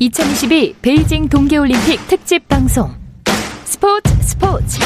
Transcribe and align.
2022 0.00 0.76
베이징 0.80 1.28
동계올림픽 1.28 2.06
특집 2.06 2.46
방송 2.46 2.94
스포츠 3.64 4.14
스포츠 4.20 4.78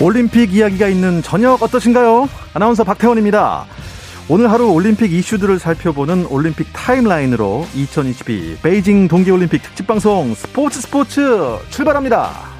올림픽 0.00 0.54
이야기가 0.54 0.86
있는 0.86 1.22
저녁 1.22 1.60
어떠신가요? 1.60 2.28
아나운서 2.52 2.84
박태원입니다. 2.84 3.66
오늘 4.28 4.48
하루 4.52 4.70
올림픽 4.70 5.12
이슈들을 5.12 5.58
살펴보는 5.58 6.26
올림픽 6.26 6.68
타임라인으로 6.72 7.66
2022 7.74 8.58
베이징 8.62 9.08
동계올림픽 9.08 9.60
특집 9.60 9.88
방송 9.88 10.32
스포츠 10.36 10.80
스포츠 10.80 11.58
출발합니다. 11.70 12.53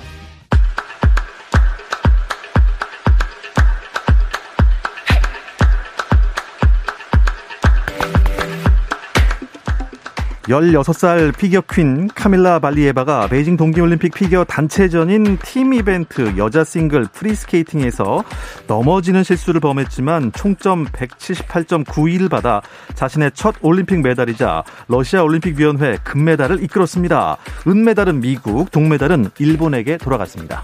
16살 10.48 11.36
피겨 11.36 11.62
퀸 11.62 12.08
카밀라 12.08 12.58
발리에바가 12.58 13.28
베이징 13.28 13.56
동계올림픽 13.56 14.12
피겨 14.12 14.44
단체전인 14.44 15.38
팀 15.42 15.72
이벤트 15.72 16.36
여자 16.36 16.64
싱글 16.64 17.06
프리스케이팅에서 17.12 18.22
넘어지는 18.66 19.24
실수를 19.24 19.60
범했지만 19.60 20.32
총점 20.32 20.86
178.91을 20.86 22.30
받아 22.30 22.60
자신의 22.94 23.30
첫 23.34 23.54
올림픽 23.62 24.02
메달이자 24.02 24.64
러시아 24.88 25.22
올림픽위원회 25.22 25.98
금메달을 26.04 26.62
이끌었습니다. 26.62 27.38
은메달은 27.66 28.20
미국, 28.20 28.70
동메달은 28.70 29.30
일본에게 29.38 29.96
돌아갔습니다. 29.96 30.62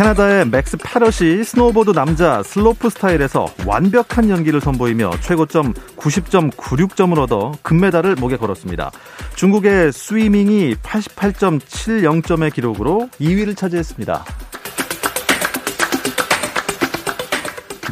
캐나다의 0.00 0.48
맥스 0.48 0.78
파럿이 0.78 1.44
스노우보드 1.44 1.90
남자 1.90 2.42
슬로프 2.42 2.88
스타일에서 2.88 3.52
완벽한 3.66 4.30
연기를 4.30 4.58
선보이며 4.58 5.10
최고점 5.20 5.74
90.96점을 5.74 7.18
얻어 7.18 7.52
금메달을 7.60 8.14
목에 8.14 8.38
걸었습니다. 8.38 8.90
중국의 9.34 9.92
쑤이밍이 9.92 10.76
88.70점의 10.76 12.50
기록으로 12.50 13.10
2위를 13.20 13.54
차지했습니다. 13.54 14.24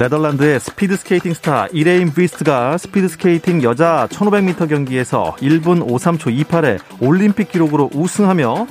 네덜란드의 0.00 0.61
스피드 0.61 0.96
스케이팅 0.96 1.34
스타 1.34 1.66
이레인 1.72 2.14
뷔스트가 2.14 2.78
스피드 2.78 3.08
스케이팅 3.08 3.62
여자 3.62 4.08
1500m 4.11 4.66
경기에서 4.66 5.36
1분 5.40 5.86
53초 5.86 6.46
28의 6.46 6.78
올림픽 7.02 7.52
기록으로 7.52 7.90
우승하며 7.92 8.66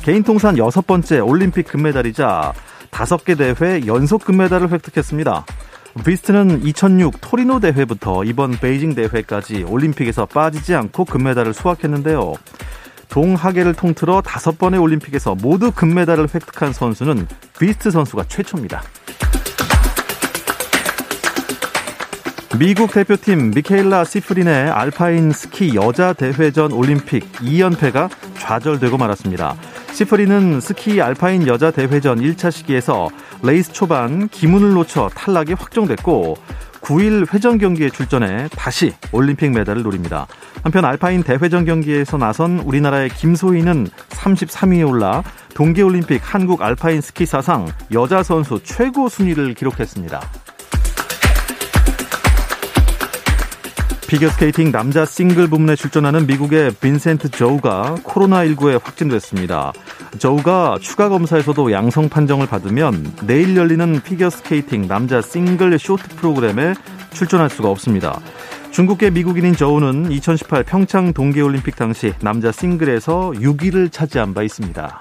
개인 0.00 0.22
통산 0.22 0.56
여섯 0.56 0.86
번째 0.86 1.18
올림픽 1.18 1.66
금메달이자 1.66 2.54
다섯 2.90 3.24
개 3.24 3.34
대회 3.34 3.86
연속 3.86 4.24
금메달을 4.24 4.70
획득했습니다. 4.70 5.44
뷔스트는 6.04 6.62
2006 6.64 7.14
토리노 7.20 7.60
대회부터 7.60 8.24
이번 8.24 8.52
베이징 8.52 8.94
대회까지 8.94 9.64
올림픽에서 9.64 10.26
빠지지 10.26 10.74
않고 10.74 11.04
금메달을 11.04 11.54
수확했는데요. 11.54 12.34
동하계를 13.08 13.74
통틀어 13.74 14.20
다섯 14.20 14.58
번의 14.58 14.80
올림픽에서 14.80 15.34
모두 15.34 15.72
금메달을 15.72 16.28
획득한 16.34 16.72
선수는 16.72 17.26
뷔스트 17.58 17.90
선수가 17.90 18.24
최초입니다. 18.24 18.82
미국 22.58 22.92
대표팀 22.92 23.52
미케일라 23.52 24.04
시프린의 24.04 24.70
알파인 24.70 25.32
스키 25.32 25.74
여자 25.76 26.12
대회전 26.12 26.72
올림픽 26.72 27.30
2연패가 27.34 28.10
좌절되고 28.38 28.96
말았습니다. 28.98 29.54
시프린은 29.92 30.60
스키 30.60 31.02
알파인 31.02 31.46
여자 31.48 31.70
대회전 31.70 32.20
1차 32.20 32.50
시기에서 32.50 33.08
레이스 33.42 33.72
초반 33.72 34.28
기문을 34.28 34.74
놓쳐 34.74 35.10
탈락이 35.14 35.54
확정됐고 35.54 36.36
9일 36.80 37.32
회전 37.34 37.58
경기에 37.58 37.90
출전해 37.90 38.48
다시 38.52 38.94
올림픽 39.12 39.50
메달을 39.50 39.82
노립니다. 39.82 40.26
한편 40.62 40.84
알파인 40.84 41.22
대회전 41.22 41.64
경기에서 41.64 42.16
나선 42.16 42.60
우리나라의 42.60 43.08
김소희는 43.10 43.88
33위에 44.10 44.88
올라 44.88 45.22
동계올림픽 45.54 46.22
한국 46.22 46.62
알파인 46.62 47.00
스키 47.00 47.26
사상 47.26 47.66
여자 47.92 48.22
선수 48.22 48.60
최고 48.62 49.08
순위를 49.08 49.54
기록했습니다. 49.54 50.20
피겨스케이팅 54.08 54.72
남자 54.72 55.04
싱글 55.04 55.48
부문에 55.48 55.76
출전하는 55.76 56.26
미국의 56.26 56.72
빈센트 56.80 57.30
조우가 57.30 57.96
코로나19에 58.04 58.82
확진됐습니다. 58.82 59.74
조우가 60.18 60.78
추가 60.80 61.10
검사에서도 61.10 61.70
양성 61.72 62.08
판정을 62.08 62.46
받으면 62.46 63.12
내일 63.26 63.54
열리는 63.54 64.00
피겨스케이팅 64.02 64.88
남자 64.88 65.20
싱글 65.20 65.78
쇼트 65.78 66.16
프로그램에 66.16 66.72
출전할 67.12 67.50
수가 67.50 67.68
없습니다. 67.68 68.18
중국계 68.70 69.10
미국인인 69.10 69.54
저우는 69.54 70.10
2018 70.10 70.64
평창 70.64 71.12
동계올림픽 71.12 71.76
당시 71.76 72.14
남자 72.22 72.50
싱글에서 72.50 73.32
6위를 73.36 73.92
차지한 73.92 74.32
바 74.32 74.42
있습니다. 74.42 74.98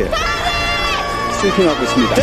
강하게 0.00 0.08
스위핑하고 1.32 1.82
있습니다. 1.82 2.14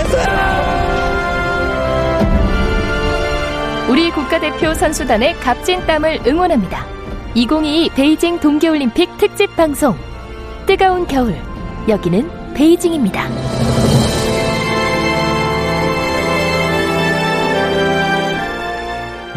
우리 3.89 4.11
국가대표 4.11 4.73
선수단의 4.73 5.35
값진 5.35 5.85
땀을 5.85 6.21
응원합니다. 6.27 6.85
2022 7.35 7.89
베이징 7.95 8.39
동계올림픽 8.39 9.17
특집 9.17 9.55
방송 9.55 9.95
뜨거운 10.65 11.05
겨울 11.07 11.35
여기는 11.88 12.53
베이징입니다. 12.53 13.27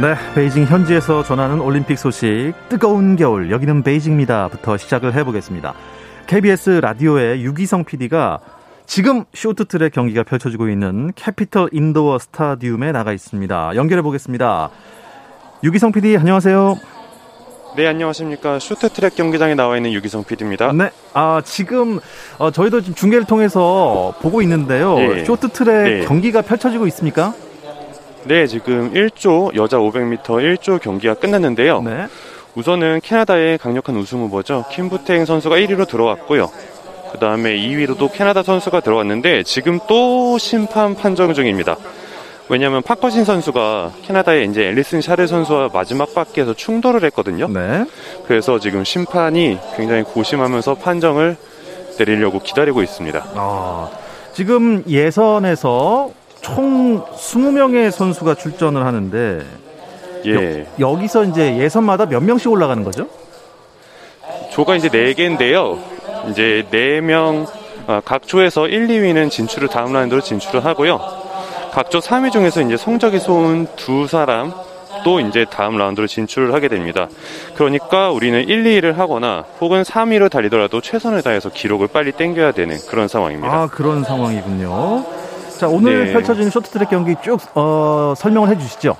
네, 0.01 0.15
베이징 0.35 0.65
현지에서 0.65 1.23
전하는 1.23 1.61
올림픽 1.61 1.99
소식 1.99 2.55
뜨거운 2.71 3.17
겨울 3.17 3.51
여기는 3.51 3.83
베이징입니다부터 3.83 4.79
시작을 4.79 5.15
해보겠습니다. 5.15 5.75
KBS 6.31 6.79
라디오의 6.81 7.43
유기성 7.43 7.83
PD가 7.83 8.39
지금 8.87 9.25
쇼트트랙 9.35 9.93
경기가 9.93 10.23
펼쳐지고 10.23 10.69
있는 10.69 11.11
캐피털 11.17 11.71
인도어 11.73 12.21
스타디움에 12.21 12.93
나가 12.93 13.13
있습니다. 13.13 13.73
연결해 13.75 14.01
보겠습니다. 14.03 14.71
유기성 15.65 15.91
PD 15.91 16.17
안녕하세요. 16.17 16.77
네, 17.77 17.89
안녕하십니까. 17.89 18.61
쇼트트랙 18.61 19.17
경기장에 19.17 19.57
나와 19.57 19.77
있는 19.77 19.93
유기성 19.93 20.23
PD입니다. 20.23 20.73
네, 20.73 20.91
아 21.15 21.43
지금 21.45 21.99
어, 22.39 22.53
저희도 22.53 22.83
지금 22.83 22.95
중계를 22.95 23.27
통해서 23.27 24.15
보고 24.23 24.41
있는데요. 24.43 24.99
네. 24.99 25.25
쇼트트랙 25.25 25.83
네. 25.83 26.05
경기가 26.05 26.43
펼쳐지고 26.43 26.87
있습니까? 26.87 27.35
네, 28.23 28.47
지금 28.47 28.93
1조 28.93 29.57
여자 29.57 29.79
500m 29.79 30.23
1조 30.23 30.81
경기가 30.81 31.15
끝났는데요. 31.15 31.83
네. 31.83 32.07
우선은 32.55 33.01
캐나다의 33.03 33.59
강력한 33.59 33.97
우승 33.97 34.21
후보죠. 34.21 34.65
킴부탱 34.71 35.25
선수가 35.25 35.57
1위로 35.57 35.87
들어왔고요. 35.87 36.51
그 37.13 37.19
다음에 37.19 37.57
2위로도 37.57 38.13
캐나다 38.13 38.43
선수가 38.43 38.81
들어왔는데 38.81 39.43
지금 39.45 39.79
또 39.89 40.39
심판 40.39 40.95
판정 40.95 41.35
중입니다. 41.35 41.77
왜냐하면 42.49 42.83
파커신 42.83 43.25
선수가 43.25 43.93
캐나다의 44.03 44.49
이제 44.49 44.63
앨리슨 44.63 45.01
샤르 45.01 45.27
선수와 45.29 45.71
마지막 45.73 46.15
바퀴에서 46.15 46.55
충돌을 46.55 47.05
했거든요. 47.05 47.47
네. 47.49 47.85
그래서 48.27 48.59
지금 48.59 48.83
심판이 48.83 49.59
굉장히 49.77 50.03
고심하면서 50.03 50.75
판정을 50.75 51.37
내리려고 51.99 52.41
기다리고 52.41 52.83
있습니다. 52.83 53.25
아, 53.35 53.91
지금 54.33 54.83
예선에서 54.89 56.11
총 56.41 57.05
20명의 57.05 57.93
선수가 57.93 58.35
출전을 58.35 58.85
하는데 58.85 59.45
예. 60.27 60.67
여, 60.79 60.97
기서 60.97 61.25
이제 61.25 61.57
예선마다 61.57 62.07
몇 62.07 62.23
명씩 62.23 62.51
올라가는 62.51 62.83
거죠? 62.85 63.07
조가 64.51 64.77
이제 64.77 64.89
네 64.89 65.15
개인데요. 65.15 65.79
이제 66.31 66.67
네 66.71 67.01
명, 67.01 67.47
아, 67.87 68.01
각 68.05 68.27
조에서 68.27 68.69
1, 68.69 68.89
2위는 68.89 69.31
진출을 69.31 69.69
다음 69.69 69.93
라운드로 69.93 70.21
진출을 70.21 70.65
하고요. 70.65 71.01
각조 71.73 72.01
3위 72.01 72.33
중에서 72.33 72.63
이제 72.63 72.77
성적이 72.77 73.21
좋은 73.21 73.67
두 73.77 74.07
사람 74.07 74.53
또 75.05 75.21
이제 75.21 75.47
다음 75.49 75.77
라운드로 75.77 76.07
진출을 76.07 76.53
하게 76.53 76.69
됩니다. 76.69 77.09
그러니까 77.55 78.11
우리는 78.11 78.41
1, 78.47 78.65
2위를 78.65 78.95
하거나 78.95 79.45
혹은 79.61 79.83
3위로 79.83 80.31
달리더라도 80.31 80.81
최선을 80.81 81.23
다해서 81.23 81.49
기록을 81.49 81.89
빨리 81.89 82.13
땡겨야 82.13 82.53
되는 82.53 82.77
그런 82.89 83.09
상황입니다. 83.09 83.53
아, 83.53 83.67
그런 83.69 84.05
상황이군요. 84.05 85.05
자, 85.59 85.69
오늘 85.69 86.07
네. 86.07 86.13
펼쳐지는 86.13 86.51
쇼트트랙 86.51 86.91
경기 86.91 87.15
쭉 87.23 87.39
어, 87.55 88.15
설명을 88.17 88.49
해 88.49 88.59
주시죠. 88.59 88.97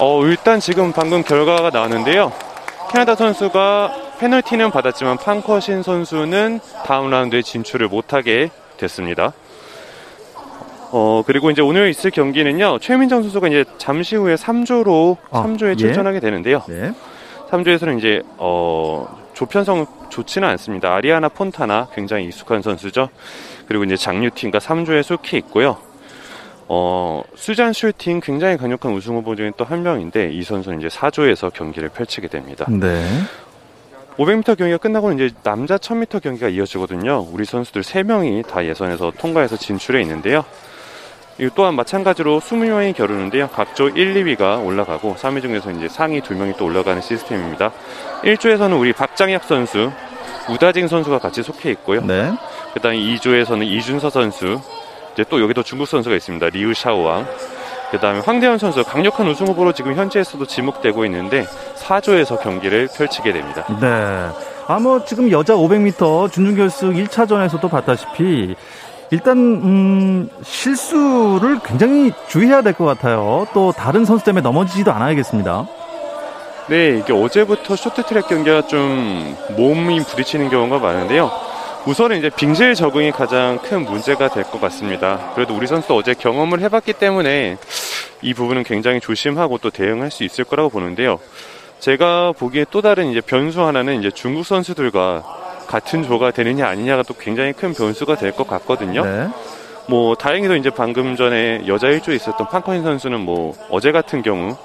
어, 0.00 0.24
일단 0.24 0.60
지금 0.60 0.92
방금 0.92 1.22
결과가 1.24 1.70
나왔는데요. 1.70 2.32
캐나다 2.90 3.16
선수가 3.16 3.92
페널티는 4.20 4.70
받았지만 4.70 5.18
판커신 5.18 5.82
선수는 5.82 6.60
다음 6.86 7.10
라운드에 7.10 7.42
진출을 7.42 7.88
못하게 7.88 8.50
됐습니다. 8.76 9.32
어, 10.90 11.22
그리고 11.26 11.50
이제 11.50 11.60
오늘 11.62 11.90
있을 11.90 12.10
경기는요, 12.10 12.78
최민정 12.78 13.22
선수가 13.22 13.48
이제 13.48 13.64
잠시 13.76 14.16
후에 14.16 14.36
3조로, 14.36 15.16
아, 15.30 15.42
3조에 15.42 15.70
예. 15.70 15.76
출전하게 15.76 16.20
되는데요. 16.20 16.62
네. 16.68 16.92
3조에서는 17.50 17.98
이제, 17.98 18.22
어, 18.38 19.06
조편성 19.34 19.86
좋지는 20.08 20.48
않습니다. 20.48 20.94
아리아나 20.94 21.28
폰타나 21.28 21.88
굉장히 21.94 22.26
익숙한 22.26 22.62
선수죠. 22.62 23.08
그리고 23.66 23.84
이제 23.84 23.96
장유팀과 23.96 24.58
3조에 24.60 25.02
속해 25.02 25.36
있고요. 25.38 25.76
어, 26.68 27.22
수잔 27.34 27.72
슈팅 27.72 28.20
굉장히 28.20 28.56
강력한 28.56 28.92
우승 28.92 29.14
후보 29.16 29.34
중에 29.34 29.52
또 29.56 29.64
한 29.64 29.82
명인데 29.82 30.30
이 30.32 30.42
선수는 30.42 30.78
이제 30.80 30.88
4조에서 30.88 31.52
경기를 31.52 31.88
펼치게 31.88 32.28
됩니다. 32.28 32.66
네. 32.68 33.06
500m 34.16 34.56
경기가 34.58 34.78
끝나고는 34.78 35.16
이제 35.18 35.34
남자 35.42 35.76
1000m 35.76 36.22
경기가 36.22 36.48
이어지거든요. 36.48 37.26
우리 37.30 37.44
선수들 37.44 37.82
3명이 37.82 38.46
다 38.46 38.64
예선에서 38.64 39.12
통과해서 39.18 39.56
진출해 39.56 40.00
있는데요. 40.02 40.44
이 41.38 41.48
또한 41.54 41.74
마찬가지로 41.74 42.40
20명이 42.40 42.94
겨루는데요. 42.96 43.48
각조 43.50 43.90
1, 43.90 44.14
2위가 44.14 44.64
올라가고 44.66 45.14
3위 45.14 45.40
중에서 45.40 45.70
이제 45.70 45.88
상위 45.88 46.20
2명이 46.20 46.56
또 46.56 46.64
올라가는 46.64 47.00
시스템입니다. 47.00 47.70
1조에서는 48.24 48.78
우리 48.80 48.92
박장혁 48.92 49.44
선수, 49.44 49.92
우다징 50.50 50.88
선수가 50.88 51.18
같이 51.20 51.44
속해 51.44 51.70
있고요. 51.70 52.00
네. 52.04 52.32
그다음에 52.74 52.98
2조에서는 52.98 53.64
이준서 53.64 54.10
선수, 54.10 54.60
이제 55.18 55.24
또 55.28 55.42
여기도 55.42 55.64
중국 55.64 55.88
선수가 55.88 56.14
있습니다. 56.14 56.50
리우 56.50 56.72
샤오왕. 56.72 57.26
그 57.90 57.98
다음에 57.98 58.20
황대현 58.20 58.58
선수 58.58 58.84
강력한 58.84 59.26
우승 59.26 59.48
후보로 59.48 59.72
지금 59.72 59.96
현지에서도 59.96 60.46
지목되고 60.46 61.04
있는데 61.06 61.44
4조에서 61.74 62.40
경기를 62.40 62.86
펼치게 62.96 63.32
됩니다. 63.32 63.64
네. 63.80 64.28
아, 64.68 64.78
뭐, 64.78 65.04
지금 65.04 65.28
여자 65.32 65.54
500m 65.54 66.30
준중결승 66.30 66.92
1차전에서도 66.92 67.68
봤다시피 67.68 68.54
일단 69.10 69.36
음, 69.38 70.30
실수를 70.44 71.58
굉장히 71.64 72.12
주의해야 72.28 72.62
될 72.62 72.74
것 72.74 72.84
같아요. 72.84 73.48
또 73.52 73.72
다른 73.72 74.04
선수 74.04 74.24
때문에 74.24 74.42
넘어지지도 74.42 74.92
않아야겠습니다. 74.92 75.66
네, 76.68 76.98
이게 76.98 77.12
어제부터 77.12 77.74
쇼트트랙 77.74 78.28
경기가 78.28 78.68
좀 78.68 79.34
몸이 79.56 79.98
부딪히는 80.04 80.48
경우가 80.50 80.78
많은데요. 80.78 81.47
우선은 81.86 82.18
이제 82.18 82.30
빙질 82.30 82.74
적응이 82.74 83.12
가장 83.12 83.58
큰 83.58 83.84
문제가 83.84 84.28
될 84.28 84.44
것 84.44 84.60
같습니다. 84.60 85.32
그래도 85.34 85.54
우리 85.54 85.66
선수 85.66 85.94
어제 85.94 86.12
경험을 86.14 86.60
해봤기 86.60 86.92
때문에 86.94 87.56
이 88.22 88.34
부분은 88.34 88.64
굉장히 88.64 89.00
조심하고 89.00 89.58
또 89.58 89.70
대응할 89.70 90.10
수 90.10 90.24
있을 90.24 90.44
거라고 90.44 90.68
보는데요. 90.68 91.18
제가 91.80 92.32
보기에 92.32 92.66
또 92.70 92.82
다른 92.82 93.10
이제 93.10 93.20
변수 93.20 93.62
하나는 93.62 94.00
이제 94.00 94.10
중국 94.10 94.44
선수들과 94.44 95.22
같은 95.66 96.02
조가 96.02 96.32
되느냐 96.32 96.66
아니냐가 96.66 97.02
또 97.02 97.14
굉장히 97.14 97.52
큰 97.52 97.72
변수가 97.72 98.16
될 98.16 98.32
것 98.32 98.46
같거든요. 98.48 99.04
네. 99.04 99.28
뭐 99.86 100.14
다행히도 100.14 100.56
이제 100.56 100.70
방금 100.70 101.16
전에 101.16 101.62
여자 101.66 101.86
1조에 101.86 102.14
있었던 102.16 102.48
판커인 102.48 102.82
선수는 102.82 103.20
뭐 103.20 103.54
어제 103.70 103.92
같은 103.92 104.22
경우 104.22 104.56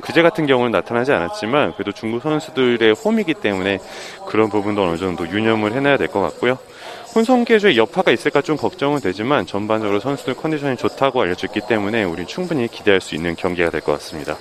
그제 0.00 0.22
같은 0.22 0.46
경우는 0.46 0.70
나타나지 0.72 1.12
않았지만 1.12 1.74
그래도 1.74 1.92
중국 1.92 2.22
선수들의 2.22 2.94
홈이기 2.94 3.34
때문에 3.34 3.78
그런 4.26 4.48
부분도 4.48 4.82
어느 4.82 4.96
정도 4.96 5.28
유념을 5.28 5.72
해놔야 5.72 5.96
될 5.96 6.08
것 6.08 6.20
같고요. 6.20 6.58
혼성 7.14 7.44
계주의 7.44 7.76
여파가 7.76 8.10
있을까 8.12 8.42
좀 8.42 8.56
걱정은 8.56 9.00
되지만 9.00 9.46
전반적으로 9.46 9.98
선수들 10.00 10.34
컨디션이 10.34 10.76
좋다고 10.76 11.20
알려졌기 11.22 11.62
때문에 11.68 12.04
우리 12.04 12.26
충분히 12.26 12.68
기대할 12.68 13.00
수 13.00 13.14
있는 13.14 13.34
경기가 13.34 13.70
될 13.70 13.80
것 13.80 13.92
같습니다. 13.92 14.36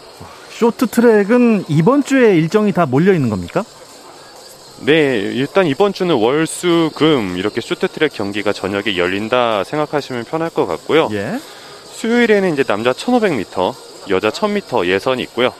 쇼트 0.49 0.87
트랙은 0.87 1.65
이번 1.67 2.03
주에 2.03 2.35
일정이 2.35 2.71
다 2.71 2.85
몰려 2.85 3.13
있는 3.13 3.29
겁니까? 3.29 3.63
네, 4.81 5.17
일단 5.19 5.65
이번 5.65 5.91
주는 5.93 6.13
월, 6.15 6.45
수, 6.45 6.91
금 6.93 7.35
이렇게 7.37 7.61
쇼트트랙 7.61 8.13
경기가 8.13 8.53
저녁에 8.53 8.95
열린다 8.97 9.63
생각하시면 9.63 10.25
편할 10.25 10.49
것 10.51 10.67
같고요. 10.67 11.09
예. 11.13 11.39
수요일에는 11.93 12.53
이제 12.53 12.63
남자 12.63 12.91
1500m, 12.91 13.73
여자 14.09 14.29
1000m 14.29 14.85
예선이 14.87 15.23
있고요. 15.23 15.53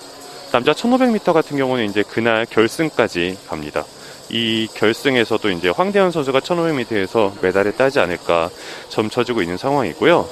남자 0.52 0.72
1500m 0.72 1.34
같은 1.34 1.58
경우는 1.58 1.86
이제 1.86 2.04
그날 2.04 2.46
결승까지 2.46 3.38
갑니다. 3.48 3.84
이 4.30 4.68
결승에서도 4.74 5.50
이제 5.52 5.70
황대현 5.70 6.12
선수가 6.12 6.40
1500m에서 6.40 7.32
메달을 7.42 7.74
따지 7.74 8.00
않을까 8.00 8.50
점쳐지고 8.90 9.42
있는 9.42 9.58
상황이고요. 9.58 10.28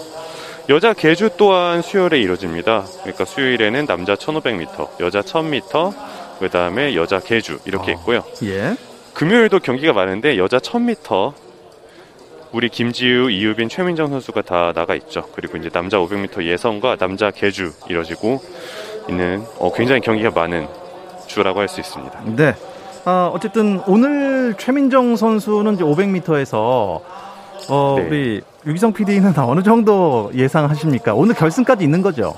여자 0.70 0.94
계주 0.94 1.32
또한 1.38 1.82
수요일에 1.82 2.20
이루어집니다. 2.20 2.86
그러니까 3.02 3.26
수요일에는 3.26 3.86
남자 3.86 4.16
1500m, 4.16 5.00
여자 5.00 5.22
1000m, 5.22 5.94
그 6.40 6.50
다음에 6.50 6.96
여자 6.96 7.20
계주 7.20 7.60
이렇게 7.66 7.92
어, 7.92 7.96
있고요. 7.96 8.24
예. 8.44 8.76
금요일도 9.14 9.60
경기가 9.60 9.94
많은데 9.94 10.38
여자 10.38 10.58
1000m 10.58 11.34
우리 12.56 12.69
김지우, 12.69 13.30
이유빈, 13.31 13.68
최민정 13.68 14.07
선수가 14.07 14.44
다 14.44 14.72
나가 14.74 14.96
있죠. 14.96 15.24
그리고 15.36 15.57
이제 15.57 15.68
남자 15.69 15.98
500m 15.98 16.42
예선과 16.42 16.96
남자 16.96 17.30
계주 17.30 17.74
이뤄지고 17.90 18.42
있는 19.10 19.44
어, 19.60 19.74
굉장히 19.74 20.00
경기가 20.00 20.31
많은 20.31 20.66
주라고 21.28 21.60
할 21.60 21.68
수 21.68 21.81
있습니다. 21.81 22.18
네. 22.38 22.56
어, 23.04 23.30
어쨌든 23.36 23.81
오늘 23.88 24.56
최민정 24.57 25.18
선수는 25.18 25.74
이제 25.74 25.84
500m에서 25.84 27.02
어, 27.68 27.96
네. 28.00 28.07
우리 28.07 28.42
유기성 28.66 28.94
PD는 28.94 29.34
어느 29.44 29.62
정도 29.62 30.31
예상하십니까? 30.34 31.13
오늘 31.13 31.36
결승까지 31.36 31.84
있는 31.84 32.02
거죠? 32.02 32.36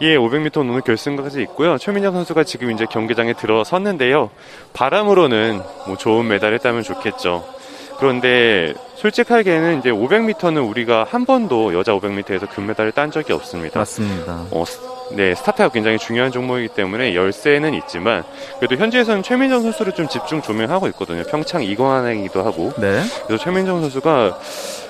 예, 0.00 0.16
500m 0.16 0.56
오늘 0.60 0.80
결승까지 0.80 1.42
있고요. 1.42 1.76
최민정 1.76 2.14
선수가 2.14 2.44
지금 2.44 2.70
이제 2.70 2.86
경기장에 2.90 3.34
들어섰는데요. 3.34 4.30
바람으로는 4.72 5.60
뭐 5.86 5.98
좋은 5.98 6.26
메달을 6.28 6.60
따면 6.60 6.82
좋겠죠. 6.82 7.60
그런데 8.02 8.74
솔직하게는 8.96 9.78
이제 9.78 9.92
500m는 9.92 10.68
우리가 10.68 11.06
한 11.08 11.24
번도 11.24 11.72
여자 11.72 11.92
500m에서 11.92 12.50
금메달을 12.50 12.90
딴 12.90 13.12
적이 13.12 13.32
없습니다. 13.34 13.78
맞습니다. 13.78 14.44
어, 14.50 14.64
네, 15.12 15.36
스타트가 15.36 15.68
굉장히 15.68 15.98
중요한 15.98 16.32
종목이기 16.32 16.74
때문에 16.74 17.14
열세는 17.14 17.74
있지만 17.74 18.24
그래도 18.58 18.74
현지에서는 18.74 19.22
최민정 19.22 19.62
선수를 19.62 19.92
좀 19.92 20.08
집중 20.08 20.42
조명하고 20.42 20.88
있거든요. 20.88 21.22
평창 21.30 21.62
이관왕이기도 21.62 22.44
하고. 22.44 22.72
네. 22.76 23.04
그래서 23.28 23.44
최민정 23.44 23.80
선수가 23.82 24.36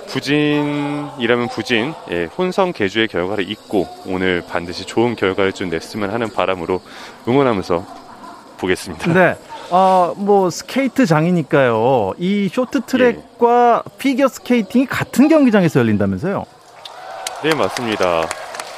부진이라면 0.07 1.49
부진, 1.49 1.93
예, 2.11 2.31
혼성 2.39 2.73
개주의 2.73 3.09
결과를 3.09 3.51
잊고 3.51 3.87
오늘 4.07 4.43
반드시 4.49 4.87
좋은 4.87 5.17
결과를 5.17 5.53
좀 5.53 5.69
냈으면 5.69 6.15
하는 6.15 6.31
바람으로 6.31 6.81
응원하면서 7.29 7.85
보겠습니다. 8.57 9.13
네. 9.13 9.37
어, 9.75 10.13
뭐 10.19 10.51
스케이트 10.51 11.07
장이니까요. 11.07 12.13
이 12.19 12.49
쇼트트랙과 12.53 13.83
예. 13.87 13.91
피겨 13.97 14.29
스케이팅이 14.29 14.85
같은 14.85 15.29
경기장에서 15.29 15.81
열린다면서요? 15.81 16.45
네, 17.43 17.55
맞습니다. 17.55 18.29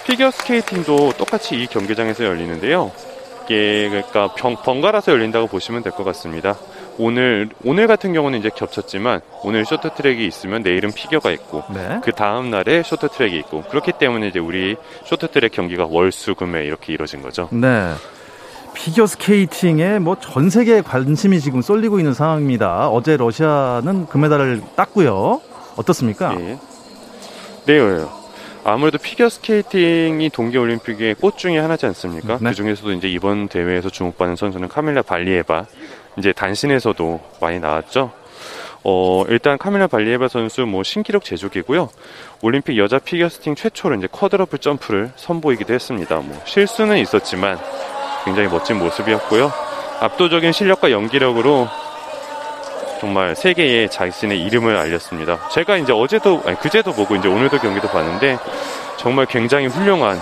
피겨 0.06 0.30
스케이팅도 0.30 1.14
똑같이 1.18 1.56
이 1.56 1.66
경기장에서 1.66 2.24
열리는데요. 2.24 2.92
이게 3.44 3.88
그러니까 3.88 4.32
병, 4.34 4.54
번갈아서 4.56 5.10
열린다고 5.12 5.48
보시면 5.48 5.82
될 5.82 5.92
것 5.92 6.04
같습니다. 6.04 6.56
오늘 6.96 7.48
오늘 7.64 7.88
같은 7.88 8.12
경우는 8.12 8.38
이제 8.38 8.48
겹쳤지만 8.54 9.20
오늘 9.42 9.64
쇼트트랙이 9.66 10.24
있으면 10.26 10.62
내일은 10.62 10.92
피겨가 10.92 11.32
있고 11.32 11.64
네. 11.74 11.98
그 12.04 12.12
다음 12.12 12.50
날에 12.50 12.84
쇼트트랙이 12.84 13.36
있고 13.40 13.62
그렇기 13.64 13.92
때문에 13.98 14.28
이제 14.28 14.38
우리 14.38 14.76
쇼트트랙 15.06 15.50
경기가 15.50 15.86
월수금에 15.90 16.64
이렇게 16.64 16.92
이루어진 16.92 17.20
거죠. 17.20 17.48
네. 17.50 17.92
피겨 18.74 19.06
스케이팅에 19.06 19.98
뭐 19.98 20.16
전 20.20 20.50
세계 20.50 20.80
관심이 20.82 21.40
지금 21.40 21.62
쏠리고 21.62 21.98
있는 21.98 22.12
상황입니다. 22.14 22.88
어제 22.88 23.16
러시아는 23.16 24.06
금메달을 24.06 24.62
땄고요. 24.76 25.40
어떻습니까? 25.76 26.34
네. 26.34 26.58
네. 27.66 28.04
아무래도 28.64 28.98
피겨 28.98 29.28
스케이팅이 29.28 30.30
동계 30.30 30.58
올림픽의 30.58 31.16
꽃 31.16 31.36
중에 31.36 31.58
하나지 31.58 31.86
않습니까? 31.86 32.38
네. 32.40 32.50
그 32.50 32.54
중에서도 32.54 32.92
이제 32.92 33.08
이번 33.08 33.48
대회에서 33.48 33.90
주목받는 33.90 34.36
선수는 34.36 34.68
카밀라 34.68 35.02
발리예바. 35.02 35.66
이제 36.16 36.32
단신에서도 36.32 37.20
많이 37.40 37.58
나왔죠. 37.58 38.12
어, 38.84 39.24
일단 39.28 39.58
카밀라 39.58 39.86
발리예바 39.88 40.28
선수 40.28 40.62
뭐 40.66 40.82
신기록 40.82 41.24
제조기고요. 41.24 41.88
올림픽 42.42 42.76
여자 42.78 42.98
피겨스팅 42.98 43.54
최초로 43.54 43.96
이제 43.96 44.08
쿼드러플 44.10 44.58
점프를 44.58 45.10
선보이기도 45.16 45.74
했습니다. 45.74 46.16
뭐 46.20 46.40
실수는 46.44 46.98
있었지만 46.98 47.58
굉장히 48.24 48.48
멋진 48.48 48.78
모습이었고요. 48.78 49.52
압도적인 50.00 50.52
실력과 50.52 50.90
연기력으로 50.90 51.68
정말 53.00 53.36
세계에 53.36 53.88
자신의 53.88 54.40
이름을 54.42 54.76
알렸습니다. 54.76 55.48
제가 55.50 55.76
이제 55.76 55.92
어제도 55.92 56.42
아니 56.46 56.58
그제도 56.58 56.92
보고 56.92 57.14
이제 57.16 57.28
오늘도 57.28 57.58
경기도 57.58 57.88
봤는데 57.88 58.38
정말 58.96 59.26
굉장히 59.26 59.66
훌륭한 59.66 60.18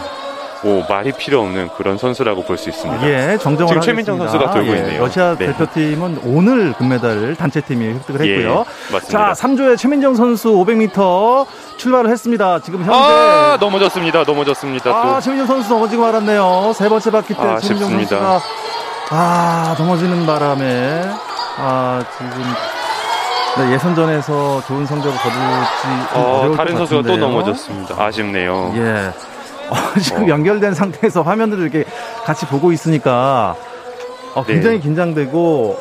뭐 0.65 0.85
말이 0.89 1.11
필요 1.13 1.41
없는 1.43 1.71
그런 1.77 1.99
선수라고 1.99 2.45
볼 2.45 2.57
수 2.57 2.69
있습니다. 2.71 3.09
예, 3.09 3.37
정정을 3.39 3.67
지금 3.69 3.81
최민정 3.83 4.19
선수가 4.19 4.51
돌고 4.53 4.73
예, 4.73 4.77
있네요. 4.79 5.01
러시아 5.03 5.35
네. 5.37 5.47
대표팀은 5.47 6.21
오늘 6.25 6.73
금메달 6.75 7.35
단체팀이 7.37 7.85
획득을 7.95 8.25
예, 8.27 8.31
했고요. 8.37 8.65
예, 8.67 8.93
맞습니다. 8.93 9.35
자, 9.35 9.49
3조의 9.49 9.77
최민정 9.77 10.15
선수 10.15 10.51
500m 10.53 11.47
출발을 11.79 12.11
했습니다. 12.11 12.61
지금 12.61 12.81
현재 12.85 12.93
아, 12.95 13.57
넘어졌습니다. 13.61 14.23
넘어졌습니다. 14.25 14.91
아, 14.91 15.15
또. 15.17 15.21
최민정 15.21 15.47
선수 15.49 15.69
넘어지고 15.73 16.03
말았네요. 16.03 16.73
세 16.77 16.89
번째 16.89 17.11
바퀴 17.11 17.35
때 17.35 17.41
아, 17.41 17.59
최민정 17.59 17.91
선수가 17.91 18.41
아, 19.11 19.75
넘어지는 19.79 20.25
바람에, 20.25 21.03
아, 21.59 22.03
지금, 22.17 22.31
네, 23.59 23.75
예선전에서 23.75 24.63
좋은 24.67 24.87
성적을 24.87 25.19
거둘지 25.19 26.15
어, 26.15 26.55
다른 26.57 26.77
선수가 26.77 27.03
또 27.03 27.17
넘어졌습니다. 27.17 28.03
아쉽네요. 28.03 28.73
예. 28.77 29.11
어, 29.73 29.75
지금 30.01 30.25
어. 30.25 30.29
연결된 30.29 30.75
상태에서 30.75 31.23
화면들을 31.23 31.63
이렇게 31.63 31.85
같이 32.25 32.47
보고 32.47 32.73
있으니까 32.73 33.57
어, 34.35 34.45
굉장히 34.45 34.77
네. 34.77 34.83
긴장되고 34.83 35.79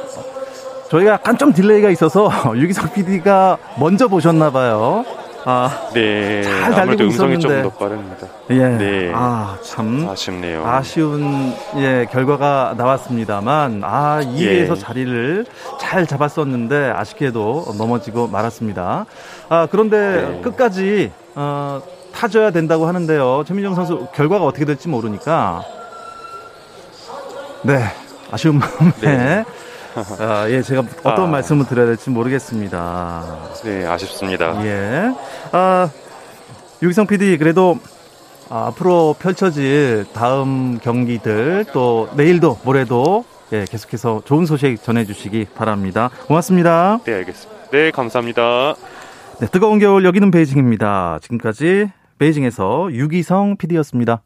저희가 0.90 1.12
약간 1.12 1.38
좀 1.38 1.54
delay가 1.54 1.90
있어서 1.90 2.30
유기석 2.56 2.94
PD가 2.94 3.58
먼저 3.80 4.08
보셨나 4.08 4.52
봐요. 4.52 5.06
아, 5.44 5.90
네. 5.94 6.44
잘 6.44 6.72
달리고 6.72 7.06
음성이 7.06 7.40
좀더 7.40 7.70
빠릅니다. 7.72 8.28
예. 8.52 8.68
네. 8.68 9.12
아, 9.14 9.58
참 9.64 10.08
아쉽네요. 10.08 10.64
아쉬운 10.66 11.54
예, 11.78 12.06
결과가 12.12 12.76
나왔습니다만 12.78 13.82
아, 13.84 14.20
2위에서 14.22 14.76
예. 14.76 14.80
자리를 14.80 15.46
잘 15.80 16.06
잡았었는데 16.06 16.94
아쉽게도 16.96 17.74
넘어지고 17.78 18.28
말았습니다. 18.28 19.06
아, 19.50 19.68
그런데 19.72 20.30
네. 20.30 20.42
끝까지 20.42 21.12
어, 21.34 21.82
타줘야 22.14 22.52
된다고 22.52 22.86
하는데요. 22.86 23.44
최민정 23.46 23.76
선수 23.76 24.08
결과가 24.14 24.46
어떻게 24.46 24.66
될지 24.66 24.88
모르니까 24.88 25.64
네. 27.64 27.84
아쉬운 28.32 28.60
마음에 28.60 28.92
네. 29.02 29.46
아, 30.20 30.50
예, 30.50 30.62
제가 30.62 30.84
어떤 31.04 31.26
아. 31.26 31.28
말씀을 31.28 31.66
드려야 31.66 31.86
될지 31.86 32.10
모르겠습니다. 32.10 33.24
네, 33.64 33.86
아쉽습니다. 33.86 34.66
예. 34.66 35.14
아, 35.52 35.90
유기성 36.82 37.08
PD, 37.08 37.38
그래도 37.38 37.78
아, 38.50 38.68
앞으로 38.68 39.16
펼쳐질 39.20 40.06
다음 40.14 40.80
경기들 40.80 41.66
또 41.74 42.10
내일도 42.16 42.58
모레도 42.64 43.26
예, 43.54 43.66
계속해서 43.70 44.22
좋은 44.24 44.46
소식 44.46 44.82
전해주시기 44.82 45.48
바랍니다. 45.56 46.10
고맙습니다. 46.28 47.00
네, 47.04 47.16
알겠습니다. 47.16 47.62
네, 47.72 47.92
감사합니다. 47.92 48.76
네, 49.40 49.48
뜨거운 49.48 49.80
겨울 49.80 50.06
여기는 50.06 50.32
베이징입니다. 50.32 51.20
지금까지 51.22 51.92
베이징에서 52.22 52.94
유기성 52.94 53.58
PD였습니다. 53.58 54.22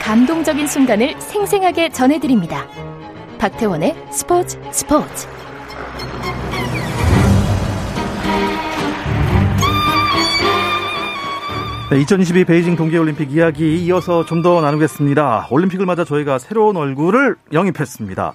감동적인 0.00 0.66
순간을 0.66 1.20
생생하게 1.20 1.90
전해드립니다. 1.90 2.66
박태원의 3.38 3.94
스포츠 4.10 4.58
스포츠. 4.72 5.28
네, 11.92 12.00
2022 12.00 12.46
베이징 12.46 12.76
동계올림픽 12.76 13.32
이야기 13.32 13.84
이어서 13.84 14.24
좀 14.24 14.42
더 14.42 14.62
나누겠습니다. 14.62 15.48
올림픽을 15.50 15.84
맞아 15.84 16.04
저희가 16.04 16.38
새로운 16.38 16.78
얼굴을 16.78 17.36
영입했습니다. 17.52 18.32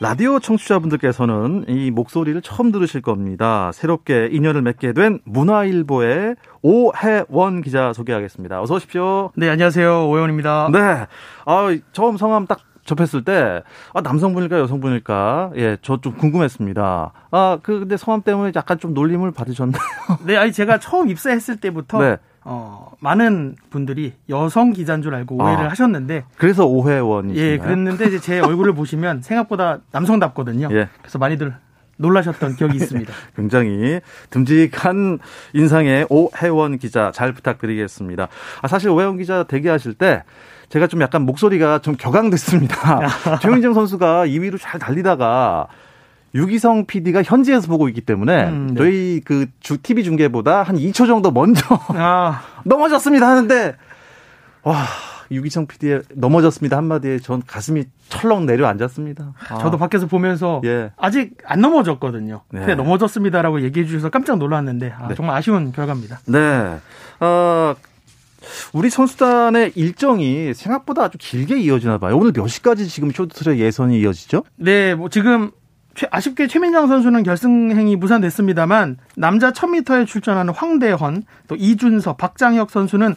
라디오 0.00 0.40
청취자분들께서는 0.40 1.66
이 1.68 1.92
목소리를 1.92 2.42
처음 2.42 2.72
들으실 2.72 3.00
겁니다. 3.00 3.70
새롭게 3.72 4.28
인연을 4.32 4.62
맺게 4.62 4.94
된 4.94 5.20
문화일보의 5.24 6.34
오해원 6.62 7.62
기자 7.62 7.92
소개하겠습니다. 7.92 8.60
어서 8.60 8.74
오십시오. 8.74 9.30
네, 9.36 9.48
안녕하세요. 9.48 10.08
오해원입니다. 10.08 10.68
네. 10.72 11.06
아, 11.46 11.78
처음 11.92 12.16
성함 12.16 12.46
딱 12.48 12.58
접했을 12.84 13.22
때, 13.22 13.62
아, 13.94 14.00
남성분일까, 14.00 14.58
여성분일까, 14.58 15.52
예, 15.56 15.76
저 15.82 15.98
좀 15.98 16.14
궁금했습니다. 16.14 17.12
아, 17.30 17.58
그, 17.62 17.80
근데 17.80 17.96
성함 17.96 18.22
때문에 18.22 18.52
약간 18.56 18.78
좀 18.78 18.92
놀림을 18.92 19.30
받으셨나요? 19.32 19.82
네, 20.26 20.36
아니, 20.36 20.52
제가 20.52 20.78
처음 20.78 21.08
입사했을 21.10 21.58
때부터, 21.58 22.00
네. 22.00 22.16
어, 22.50 22.92
많은 23.00 23.56
분들이 23.68 24.14
여성 24.30 24.72
기자인 24.72 25.02
줄 25.02 25.14
알고 25.14 25.36
오해를 25.36 25.66
아, 25.66 25.70
하셨는데 25.70 26.24
그래서 26.38 26.64
오해원이 26.64 27.36
예, 27.36 27.58
그랬는데 27.58 28.06
이제 28.06 28.18
제 28.18 28.40
얼굴을 28.40 28.72
보시면 28.72 29.20
생각보다 29.22 29.80
남성답거든요. 29.92 30.68
예. 30.72 30.88
그래서 31.02 31.18
많이들 31.18 31.54
놀라셨던 31.98 32.56
기억이 32.56 32.76
있습니다. 32.76 33.12
굉장히 33.36 34.00
듬직한 34.30 35.18
인상의 35.52 36.06
오해원 36.08 36.78
기자 36.78 37.12
잘 37.12 37.34
부탁드리겠습니다. 37.34 38.28
아, 38.62 38.68
사실 38.68 38.88
오해원 38.88 39.18
기자 39.18 39.42
대기하실 39.42 39.94
때 39.94 40.22
제가 40.70 40.86
좀 40.86 41.02
약간 41.02 41.22
목소리가 41.22 41.80
좀 41.80 41.96
격앙됐습니다. 41.96 43.08
최민정 43.42 43.74
선수가 43.74 44.26
2위로 44.26 44.58
잘 44.58 44.80
달리다가 44.80 45.66
유기성 46.34 46.86
PD가 46.86 47.22
현지에서 47.22 47.68
보고 47.68 47.88
있기 47.88 48.00
때문에 48.02 48.44
음, 48.48 48.66
네. 48.68 48.74
저희 48.78 49.20
그 49.24 49.46
주 49.60 49.78
TV 49.78 50.04
중계보다 50.04 50.62
한 50.62 50.76
2초 50.76 51.06
정도 51.06 51.30
먼저 51.30 51.60
아. 51.88 52.42
넘어졌습니다 52.64 53.26
하는데 53.26 53.76
와 54.62 54.84
유기성 55.30 55.66
PD의 55.66 56.02
넘어졌습니다 56.14 56.76
한마디에 56.76 57.18
전 57.18 57.42
가슴이 57.46 57.84
철렁 58.08 58.46
내려앉았습니다. 58.46 59.34
아. 59.50 59.58
저도 59.58 59.76
밖에서 59.76 60.06
보면서 60.06 60.62
예. 60.64 60.90
아직 60.96 61.36
안 61.44 61.60
넘어졌거든요. 61.60 62.42
네. 62.50 62.60
근데 62.60 62.74
넘어졌습니다라고 62.74 63.62
얘기해 63.62 63.84
주셔서 63.86 64.08
깜짝 64.08 64.38
놀랐는데 64.38 64.94
아, 64.98 65.08
네. 65.08 65.14
정말 65.14 65.36
아쉬운 65.36 65.72
결과입니다. 65.72 66.20
네. 66.26 66.78
어, 67.20 67.74
우리 68.72 68.88
선수단의 68.88 69.72
일정이 69.74 70.54
생각보다 70.54 71.02
아주 71.04 71.18
길게 71.18 71.58
이어지나 71.60 71.98
봐요. 71.98 72.16
오늘 72.16 72.32
몇 72.32 72.46
시까지 72.48 72.88
지금 72.88 73.10
쇼트트랙 73.10 73.58
예선이 73.58 73.98
이어지죠? 74.00 74.44
네, 74.56 74.94
뭐 74.94 75.10
지금 75.10 75.50
아쉽게 76.10 76.46
최민정 76.46 76.86
선수는 76.86 77.22
결승행이 77.22 77.96
무산됐습니다만 77.96 78.98
남자 79.16 79.50
1000m에 79.52 80.06
출전하는 80.06 80.52
황대헌, 80.54 81.24
또 81.48 81.56
이준서, 81.56 82.16
박장혁 82.16 82.70
선수는 82.70 83.14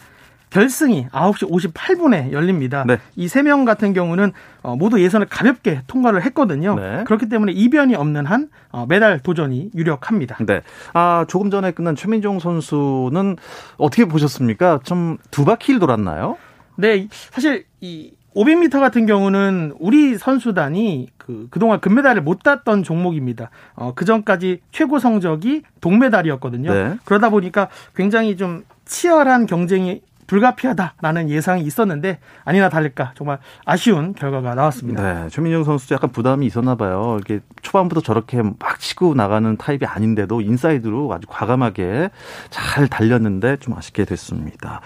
결승이 0.51 1.07
9시 1.13 1.50
58분에 1.73 2.33
열립니다. 2.33 2.83
네. 2.85 2.97
이세 3.15 3.41
명 3.41 3.63
같은 3.63 3.93
경우는 3.93 4.33
어, 4.63 4.75
모두 4.75 5.01
예선을 5.01 5.27
가볍게 5.27 5.79
통과를 5.88 6.23
했거든요. 6.25 6.75
네. 6.75 7.03
그렇기 7.05 7.29
때문에 7.29 7.53
이변이 7.53 7.95
없는 7.95 8.25
한 8.25 8.50
어, 8.69 8.85
메달 8.85 9.19
도전이 9.19 9.71
유력합니다. 9.73 10.38
네. 10.45 10.61
아, 10.93 11.25
조금 11.29 11.51
전에 11.51 11.71
끝난 11.71 11.95
최민정 11.95 12.39
선수는 12.39 13.38
어떻게 13.77 14.03
보셨습니까? 14.05 14.81
좀 14.83 15.17
두 15.31 15.45
바퀴를 15.45 15.79
돌았나요? 15.79 16.38
네. 16.75 17.07
사실 17.31 17.65
이 17.79 18.11
500m 18.35 18.79
같은 18.81 19.05
경우는 19.05 19.73
우리 19.79 20.17
선수단이 20.17 21.07
그 21.31 21.47
그동안 21.50 21.79
금메달을 21.79 22.21
못 22.21 22.43
땄던 22.43 22.83
종목입니다. 22.83 23.50
어, 23.75 23.93
그 23.95 24.05
전까지 24.05 24.61
최고 24.71 25.00
성적이 25.00 25.63
동메달이었거든요. 25.79 26.73
네. 26.73 26.97
그러다 27.05 27.29
보니까 27.29 27.69
굉장히 27.95 28.35
좀 28.35 28.63
치열한 28.85 29.45
경쟁이 29.45 30.01
불가피하다라는 30.27 31.29
예상이 31.29 31.61
있었는데 31.63 32.19
아니나 32.45 32.69
다를까 32.69 33.11
정말 33.15 33.39
아쉬운 33.65 34.13
결과가 34.13 34.55
나왔습니다. 34.55 35.23
네, 35.23 35.29
최민정 35.29 35.65
선수도 35.65 35.95
약간 35.95 36.09
부담이 36.09 36.45
있었나 36.45 36.75
봐요. 36.75 37.17
이렇게 37.17 37.43
초반부터 37.61 38.01
저렇게 38.01 38.41
막 38.41 38.79
치고 38.79 39.13
나가는 39.13 39.57
타입이 39.57 39.85
아닌데도 39.85 40.39
인사이드로 40.39 41.11
아주 41.13 41.27
과감하게 41.27 42.11
잘 42.50 42.88
달렸는데 42.88 43.57
좀 43.57 43.77
아쉽게 43.77 44.05
됐습니다. 44.05 44.79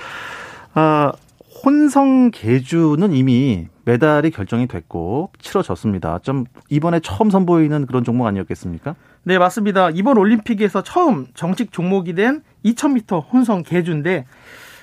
아, 0.73 1.11
혼성 1.63 2.31
계주는 2.31 3.13
이미 3.13 3.67
메달이 3.85 4.31
결정이 4.31 4.67
됐고 4.67 5.31
치러졌습니다. 5.39 6.19
좀 6.19 6.45
이번에 6.69 6.99
처음 6.99 7.29
선보이는 7.29 7.85
그런 7.85 8.03
종목 8.03 8.25
아니었겠습니까? 8.25 8.95
네, 9.23 9.37
맞습니다. 9.37 9.89
이번 9.91 10.17
올림픽에서 10.17 10.83
처음 10.83 11.27
정식 11.35 11.71
종목이 11.71 12.13
된 12.13 12.41
2000m 12.65 13.23
혼성 13.31 13.63
계주인데 13.63 14.25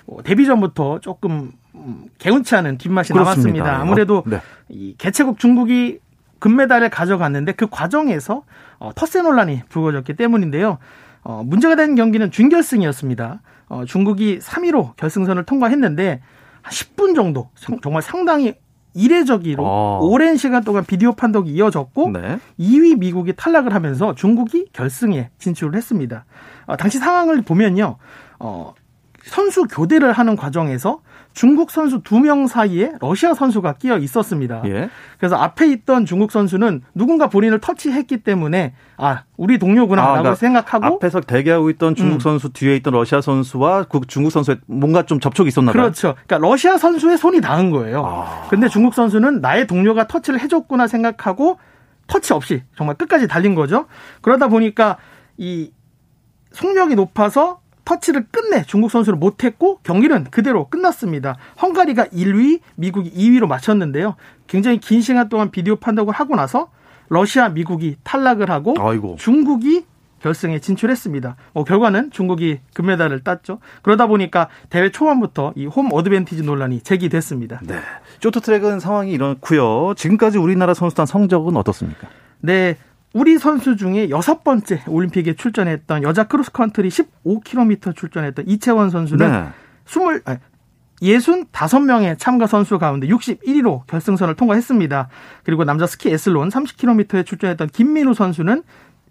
뭐 0.06 0.22
데뷔 0.22 0.46
전부터 0.46 1.00
조금 1.00 1.52
음, 1.74 2.04
개운치 2.18 2.54
않은 2.56 2.78
뒷맛이 2.78 3.12
그렇습니다. 3.12 3.64
남았습니다. 3.64 3.80
아무래도 3.80 4.18
어, 4.18 4.24
네. 4.26 4.40
이 4.68 4.94
개최국 4.98 5.38
중국이 5.38 5.98
금메달을 6.38 6.90
가져갔는데 6.90 7.52
그 7.52 7.66
과정에서 7.68 8.44
어, 8.78 8.92
텃세 8.94 9.22
논란이 9.22 9.62
불거졌기 9.68 10.14
때문인데요. 10.14 10.78
어, 11.22 11.42
문제가 11.44 11.76
된 11.76 11.94
경기는 11.94 12.30
준결승이었습니다. 12.30 13.40
어, 13.68 13.84
중국이 13.84 14.38
3위로 14.38 14.96
결승선을 14.96 15.44
통과했는데 15.44 16.20
한 16.62 16.72
10분 16.72 17.14
정도 17.14 17.50
정말 17.82 18.02
상당히 18.02 18.54
이례적으로 18.94 19.64
어. 19.64 20.00
오랜 20.02 20.36
시간 20.36 20.64
동안 20.64 20.84
비디오 20.84 21.12
판독이 21.12 21.50
이어졌고 21.50 22.10
네. 22.10 22.38
2위 22.58 22.98
미국이 22.98 23.32
탈락을 23.34 23.74
하면서 23.74 24.14
중국이 24.14 24.66
결승에 24.72 25.30
진출을 25.38 25.74
했습니다. 25.74 26.24
어, 26.66 26.76
당시 26.76 26.98
상황을 26.98 27.42
보면요. 27.42 27.96
어, 28.38 28.74
선수 29.24 29.64
교대를 29.64 30.12
하는 30.12 30.36
과정에서 30.36 31.00
중국 31.34 31.70
선수 31.70 32.02
두 32.02 32.18
명 32.20 32.46
사이에 32.46 32.92
러시아 33.00 33.34
선수가 33.34 33.74
끼어 33.74 33.98
있었습니다. 33.98 34.62
예. 34.66 34.90
그래서 35.18 35.36
앞에 35.36 35.66
있던 35.72 36.04
중국 36.04 36.30
선수는 36.30 36.82
누군가 36.94 37.28
본인을 37.28 37.58
터치했기 37.60 38.18
때문에 38.22 38.74
아 38.96 39.24
우리 39.36 39.58
동료구나라고 39.58 40.10
아, 40.12 40.18
그러니까 40.18 40.34
생각하고 40.36 40.84
앞에서 40.86 41.20
대기하고 41.20 41.70
있던 41.70 41.94
중국 41.94 42.16
음. 42.16 42.20
선수 42.20 42.50
뒤에 42.52 42.76
있던 42.76 42.92
러시아 42.94 43.20
선수와 43.20 43.84
그 43.84 44.00
중국 44.06 44.30
선수의 44.30 44.58
뭔가 44.66 45.02
좀 45.04 45.18
접촉이 45.20 45.48
있었나 45.48 45.72
봐요. 45.72 45.82
그렇죠. 45.82 46.14
그러니까 46.26 46.38
러시아 46.46 46.76
선수의 46.76 47.16
손이 47.18 47.40
닿은 47.40 47.70
거예요. 47.70 48.04
아. 48.06 48.46
근데 48.50 48.68
중국 48.68 48.94
선수는 48.94 49.40
나의 49.40 49.66
동료가 49.66 50.06
터치를 50.06 50.38
해줬구나 50.40 50.86
생각하고 50.86 51.58
터치 52.08 52.34
없이 52.34 52.62
정말 52.76 52.94
끝까지 52.96 53.26
달린 53.26 53.54
거죠. 53.54 53.86
그러다 54.20 54.48
보니까 54.48 54.98
이 55.38 55.72
속력이 56.52 56.94
높아서 56.94 57.61
터치를 57.84 58.26
끝내 58.30 58.62
중국 58.64 58.90
선수를 58.90 59.18
못했고 59.18 59.78
경기는 59.82 60.24
그대로 60.30 60.68
끝났습니다. 60.68 61.36
헝가리가 61.60 62.06
1위, 62.06 62.60
미국이 62.76 63.10
2위로 63.12 63.46
마쳤는데요. 63.46 64.16
굉장히 64.46 64.78
긴 64.78 65.00
시간 65.00 65.28
동안 65.28 65.50
비디오 65.50 65.76
판독을 65.76 66.14
하고 66.14 66.36
나서 66.36 66.70
러시아, 67.08 67.48
미국이 67.48 67.96
탈락을 68.04 68.50
하고 68.50 68.74
아이고. 68.78 69.16
중국이 69.18 69.84
결승에 70.22 70.60
진출했습니다. 70.60 71.34
뭐 71.52 71.64
결과는 71.64 72.12
중국이 72.12 72.60
금메달을 72.74 73.24
땄죠. 73.24 73.58
그러다 73.82 74.06
보니까 74.06 74.48
대회 74.70 74.88
초반부터 74.90 75.52
이 75.56 75.66
홈 75.66 75.88
어드밴티지 75.92 76.44
논란이 76.44 76.82
제기됐습니다. 76.82 77.60
네. 77.64 77.80
쇼트트랙은 78.20 78.78
상황이 78.78 79.10
이렇고요. 79.10 79.94
지금까지 79.96 80.38
우리나라 80.38 80.74
선수단 80.74 81.06
성적은 81.06 81.56
어떻습니까? 81.56 82.06
네. 82.40 82.76
우리 83.14 83.38
선수 83.38 83.76
중에 83.76 84.10
여섯 84.10 84.42
번째 84.42 84.82
올림픽에 84.86 85.34
출전했던 85.34 86.02
여자 86.02 86.24
크로스컨트리 86.24 86.88
15km 86.88 87.94
출전했던 87.94 88.48
이채원 88.48 88.90
선수는 88.90 89.30
네. 89.30 89.48
20, 89.86 90.28
아니, 90.28 90.38
65명의 91.02 92.18
참가 92.18 92.46
선수 92.46 92.78
가운데 92.78 93.08
61위로 93.08 93.86
결승선을 93.86 94.36
통과했습니다. 94.36 95.08
그리고 95.42 95.64
남자 95.64 95.86
스키애슬론 95.86 96.48
30km에 96.48 97.26
출전했던 97.26 97.68
김민우 97.68 98.14
선수는 98.14 98.62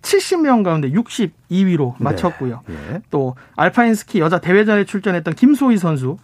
70명 0.02 0.64
가운데 0.64 0.90
62위로 0.90 1.96
마쳤고요. 2.00 2.62
네. 2.68 2.76
네. 2.90 3.02
또 3.12 3.36
알파인 3.56 3.94
스키 3.94 4.20
여자 4.20 4.40
대회전에 4.40 4.86
출전했던 4.86 5.36
김소희 5.36 5.78
선수 5.78 6.18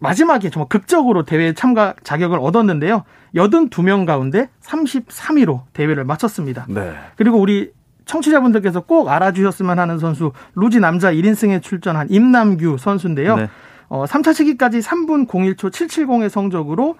마지막에 0.00 0.50
정말 0.50 0.68
극적으로 0.68 1.24
대회 1.24 1.52
참가 1.52 1.94
자격을 2.02 2.38
얻었는데요. 2.40 3.04
82명 3.34 4.06
가운데 4.06 4.48
33위로 4.62 5.62
대회를 5.72 6.04
마쳤습니다. 6.04 6.66
네. 6.68 6.94
그리고 7.16 7.38
우리 7.38 7.70
청취자분들께서 8.06 8.80
꼭 8.80 9.08
알아주셨으면 9.08 9.78
하는 9.78 9.98
선수 9.98 10.32
루지 10.56 10.80
남자 10.80 11.12
1인승에 11.12 11.62
출전한 11.62 12.08
임남규 12.10 12.78
선수인데요. 12.78 13.36
네. 13.36 13.48
어, 13.88 14.04
3차 14.06 14.34
시기까지 14.34 14.80
3분 14.80 15.28
01초 15.28 15.70
770의 15.70 16.28
성적으로 16.28 16.96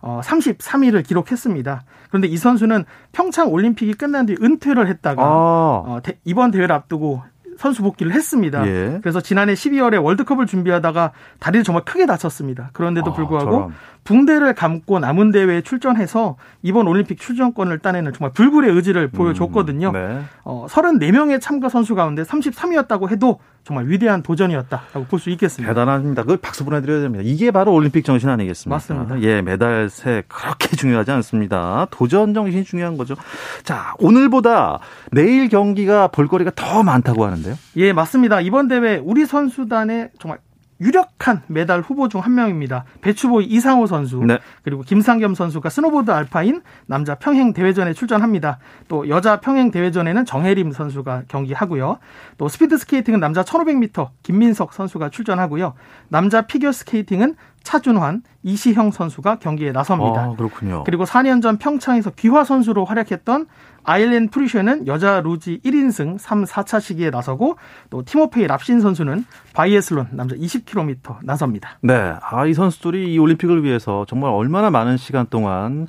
어, 0.00 0.20
33위를 0.22 1.06
기록했습니다. 1.06 1.82
그런데 2.08 2.28
이 2.28 2.36
선수는 2.36 2.84
평창 3.12 3.48
올림픽이 3.50 3.94
끝난 3.94 4.26
뒤 4.26 4.36
은퇴를 4.40 4.86
했다가 4.86 5.22
아. 5.22 5.26
어, 5.26 6.00
대, 6.02 6.18
이번 6.24 6.50
대회를 6.50 6.74
앞두고 6.74 7.22
선수 7.58 7.82
복귀를 7.82 8.12
했습니다. 8.12 8.66
예. 8.66 8.98
그래서 9.02 9.20
지난해 9.20 9.54
12월에 9.54 10.02
월드컵을 10.02 10.46
준비하다가 10.46 11.12
다리를 11.38 11.64
정말 11.64 11.84
크게 11.84 12.06
다쳤습니다. 12.06 12.70
그런데도 12.72 13.10
아, 13.10 13.14
불구하고 13.14 13.56
아, 13.62 13.68
붕대를 14.04 14.54
감고 14.54 14.98
남은 14.98 15.32
대회에 15.32 15.62
출전해서 15.62 16.36
이번 16.62 16.86
올림픽 16.86 17.18
출전권을 17.18 17.78
따내는 17.78 18.12
정말 18.12 18.32
불굴의 18.32 18.70
의지를 18.74 19.08
보여줬거든요. 19.08 19.88
음, 19.88 19.92
네. 19.92 20.20
어, 20.44 20.66
34명의 20.68 21.40
참가 21.40 21.68
선수 21.68 21.94
가운데 21.94 22.22
33위였다고 22.22 23.10
해도 23.10 23.40
정말 23.64 23.86
위대한 23.88 24.22
도전이었다라고 24.22 25.06
볼 25.06 25.18
수 25.18 25.30
있겠습니다. 25.30 25.72
대단합니다. 25.72 26.22
그걸 26.22 26.36
박수 26.36 26.64
보내드려야 26.64 27.00
됩니다. 27.00 27.22
이게 27.26 27.50
바로 27.50 27.72
올림픽 27.72 28.04
정신 28.04 28.28
아니겠습니까? 28.28 28.74
맞습니다. 28.76 29.22
예, 29.22 29.40
메달세 29.40 30.24
그렇게 30.28 30.76
중요하지 30.76 31.10
않습니다. 31.12 31.86
도전 31.90 32.34
정신이 32.34 32.64
중요한 32.64 32.98
거죠. 32.98 33.14
자, 33.62 33.94
오늘보다 33.98 34.80
내일 35.12 35.48
경기가 35.48 36.08
볼거리가 36.08 36.52
더 36.54 36.82
많다고 36.82 37.24
하는데요. 37.24 37.54
예, 37.76 37.92
맞습니다. 37.94 38.40
이번 38.42 38.68
대회 38.68 39.00
우리 39.02 39.24
선수단의 39.24 40.10
정말 40.18 40.38
유력한 40.80 41.42
메달 41.46 41.80
후보 41.80 42.08
중 42.08 42.24
한 42.24 42.34
명입니다. 42.34 42.84
배추보이 43.02 43.44
이상호 43.46 43.86
선수 43.86 44.18
네. 44.24 44.38
그리고 44.62 44.82
김상겸 44.82 45.34
선수가 45.34 45.68
스노보드 45.68 46.10
알파인 46.10 46.62
남자 46.86 47.14
평행 47.16 47.52
대회전에 47.52 47.92
출전합니다. 47.92 48.58
또 48.88 49.08
여자 49.08 49.40
평행 49.40 49.70
대회전에는 49.70 50.24
정해림 50.24 50.72
선수가 50.72 51.24
경기하고요. 51.28 51.98
또 52.38 52.48
스피드 52.48 52.78
스케이팅은 52.78 53.20
남자 53.20 53.42
1500m 53.42 54.08
김민석 54.22 54.72
선수가 54.72 55.10
출전하고요. 55.10 55.74
남자 56.08 56.42
피겨 56.42 56.72
스케이팅은 56.72 57.36
차준환, 57.64 58.22
이시형 58.44 58.92
선수가 58.92 59.40
경기에 59.40 59.72
나섭니다. 59.72 60.22
아, 60.22 60.34
그렇군요. 60.36 60.84
그리고 60.84 61.04
4년 61.04 61.42
전 61.42 61.58
평창에서 61.58 62.10
귀화 62.10 62.44
선수로 62.44 62.84
활약했던 62.84 63.46
아일린 63.82 64.28
프리쉐는 64.28 64.86
여자 64.86 65.20
루지 65.20 65.60
1인승 65.64 66.18
3, 66.18 66.44
4차 66.44 66.80
시기에 66.80 67.10
나서고 67.10 67.56
또 67.90 68.02
티모페이 68.04 68.46
랍신 68.46 68.80
선수는 68.80 69.24
바이애슬론 69.54 70.08
남자 70.12 70.36
20km 70.36 71.18
나섭니다. 71.22 71.78
네. 71.80 72.14
아, 72.22 72.46
이 72.46 72.54
선수들이 72.54 73.12
이 73.12 73.18
올림픽을 73.18 73.64
위해서 73.64 74.04
정말 74.08 74.30
얼마나 74.30 74.70
많은 74.70 74.96
시간 74.96 75.26
동안 75.28 75.86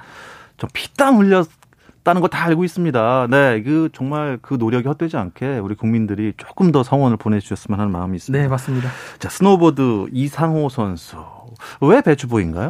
좀 0.58 0.70
피땀 0.74 1.18
흘렸다는 1.17 2.21
거 2.22 2.28
다 2.28 2.46
알고 2.46 2.63
있습니다. 2.63 3.28
네, 3.32 3.63
그 3.63 3.89
정말 3.91 4.38
그 4.41 4.54
노력이 4.54 4.88
헛되지 4.88 5.18
않게 5.18 5.58
우리 5.58 5.74
국민들이 5.76 6.34
조금 6.38 6.72
더 6.72 6.84
성원을 6.84 7.18
보내주셨으면 7.18 7.80
하는 7.80 7.91
마음이 7.91 8.15
있습니다. 8.18 8.41
네, 8.44 8.48
맞습니다. 8.48 8.89
자, 9.20 9.30
스노보드 9.30 10.08
이상호 10.12 10.70
선수 10.70 11.18
왜 11.82 12.02
배추보인가요? 12.02 12.70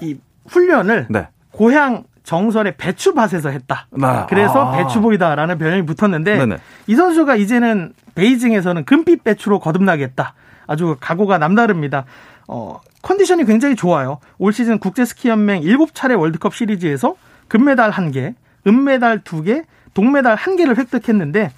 이 0.00 0.16
훈련을 0.48 1.06
네. 1.08 1.28
고향 1.52 2.04
정선의 2.24 2.76
배추밭에서 2.76 3.50
했다. 3.50 3.86
아. 4.02 4.26
그래서 4.26 4.72
아. 4.72 4.76
배추보이다라는 4.76 5.56
별명이 5.58 5.86
붙었는데 5.86 6.36
네네. 6.38 6.56
이 6.88 6.94
선수가 6.96 7.36
이제는 7.36 7.94
베이징에서는 8.16 8.84
금빛 8.84 9.24
배추로 9.24 9.60
거듭나겠다. 9.60 10.34
아주 10.66 10.96
각오가 11.00 11.38
남다릅니다. 11.38 12.04
어, 12.48 12.80
컨디션이 13.02 13.44
굉장히 13.44 13.76
좋아요. 13.76 14.18
올 14.38 14.52
시즌 14.52 14.78
국제스키연맹 14.78 15.62
7차례 15.62 16.18
월드컵 16.18 16.54
시리즈에서 16.54 17.14
금메달 17.48 17.90
1개, 17.90 18.34
은메달 18.66 19.20
2개, 19.20 19.64
동메달 19.94 20.36
1개를 20.36 20.76
획득했는데 20.76 21.50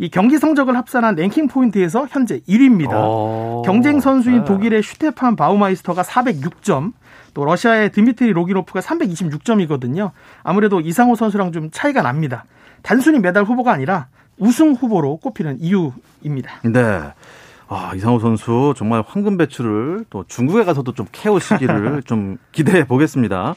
이 0.00 0.10
경기 0.10 0.38
성적을 0.38 0.76
합산한 0.76 1.16
랭킹 1.16 1.48
포인트에서 1.48 2.06
현재 2.08 2.40
1위입니다. 2.48 2.92
오. 2.92 3.62
경쟁 3.66 3.98
선수인 3.98 4.38
네. 4.40 4.44
독일의 4.44 4.82
슈테판 4.82 5.34
바우마이스터가 5.34 6.02
406점, 6.02 6.92
또 7.34 7.44
러시아의 7.44 7.90
드미트리 7.90 8.32
로기노프가 8.32 8.80
326점이거든요. 8.80 10.12
아무래도 10.44 10.80
이상호 10.80 11.16
선수랑 11.16 11.50
좀 11.50 11.70
차이가 11.72 12.02
납니다. 12.02 12.44
단순히 12.82 13.18
메달 13.18 13.42
후보가 13.42 13.72
아니라 13.72 14.06
우승 14.38 14.72
후보로 14.72 15.16
꼽히는 15.16 15.58
이유입니다. 15.60 16.60
네. 16.62 17.02
아, 17.70 17.92
이상호 17.94 18.20
선수 18.20 18.72
정말 18.76 19.02
황금 19.06 19.36
배추를 19.36 20.04
또 20.10 20.24
중국에 20.26 20.64
가서도 20.64 20.92
좀 20.92 21.06
캐오시기를 21.10 22.02
좀 22.06 22.38
기대해 22.52 22.86
보겠습니다. 22.86 23.56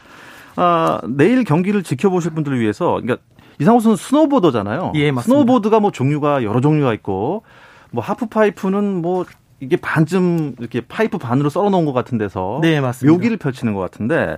아, 0.55 0.99
내일 1.07 1.43
경기를 1.43 1.83
지켜보실 1.83 2.31
분들을 2.31 2.59
위해서 2.59 2.99
그러니까 3.01 3.17
이상호 3.59 3.79
선수 3.79 4.07
스노보더잖아요. 4.07 4.93
예, 4.95 5.11
맞습니다. 5.11 5.21
스노보드가 5.21 5.79
뭐 5.79 5.91
종류가 5.91 6.43
여러 6.43 6.61
종류가 6.61 6.93
있고 6.95 7.43
뭐 7.91 8.03
하프 8.03 8.27
파이프는 8.27 9.01
뭐 9.01 9.25
이게 9.59 9.77
반쯤 9.77 10.55
이렇게 10.59 10.81
파이프 10.81 11.17
반으로 11.19 11.49
썰어 11.49 11.69
놓은 11.69 11.85
것 11.85 11.93
같은 11.93 12.17
데서 12.17 12.59
네, 12.61 12.81
맞습니다. 12.81 13.13
묘기를 13.13 13.37
펼치는 13.37 13.73
것 13.73 13.79
같은데 13.79 14.37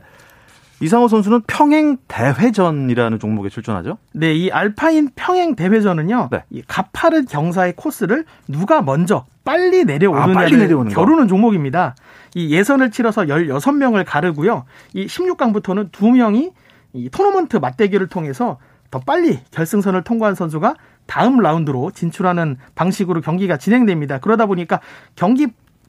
이상호 0.82 1.08
선수는 1.08 1.44
평행 1.48 1.98
대회전이라는 2.10 3.20
종목에 3.20 3.48
출전하죠? 3.48 3.98
네, 4.14 4.34
이 4.34 4.52
알파인 4.52 5.10
평행 5.16 5.56
대회전은요. 5.56 6.28
네. 6.30 6.44
이 6.50 6.62
가파른 6.68 7.26
경사의 7.26 7.74
코스를 7.78 8.26
누가 8.50 8.82
먼저 8.82 9.24
빨리 9.44 9.84
내려오느냐를 9.84 10.86
아, 10.88 10.90
겨루는 10.90 11.28
종목입니다. 11.28 11.96
이 12.36 12.54
예선을 12.54 12.92
치러서 12.92 13.24
16명을 13.24 14.04
가르고요. 14.06 14.66
이 14.94 15.06
16강부터는 15.06 15.92
2명이 15.92 16.52
이 16.94 17.10
토너먼트 17.10 17.58
맞대결을 17.58 18.08
통해서 18.08 18.58
더 18.92 19.00
빨리 19.00 19.40
결승선을 19.52 20.04
통과한 20.04 20.36
선수가 20.36 20.76
다음 21.08 21.40
라운드로 21.40 21.92
진출하는 21.92 22.58
방식으로 22.76 23.22
경기가 23.22 23.58
진행됩니다. 23.58 24.20
그러다 24.20 24.46
보니까 24.46 24.80
경기 25.16 25.48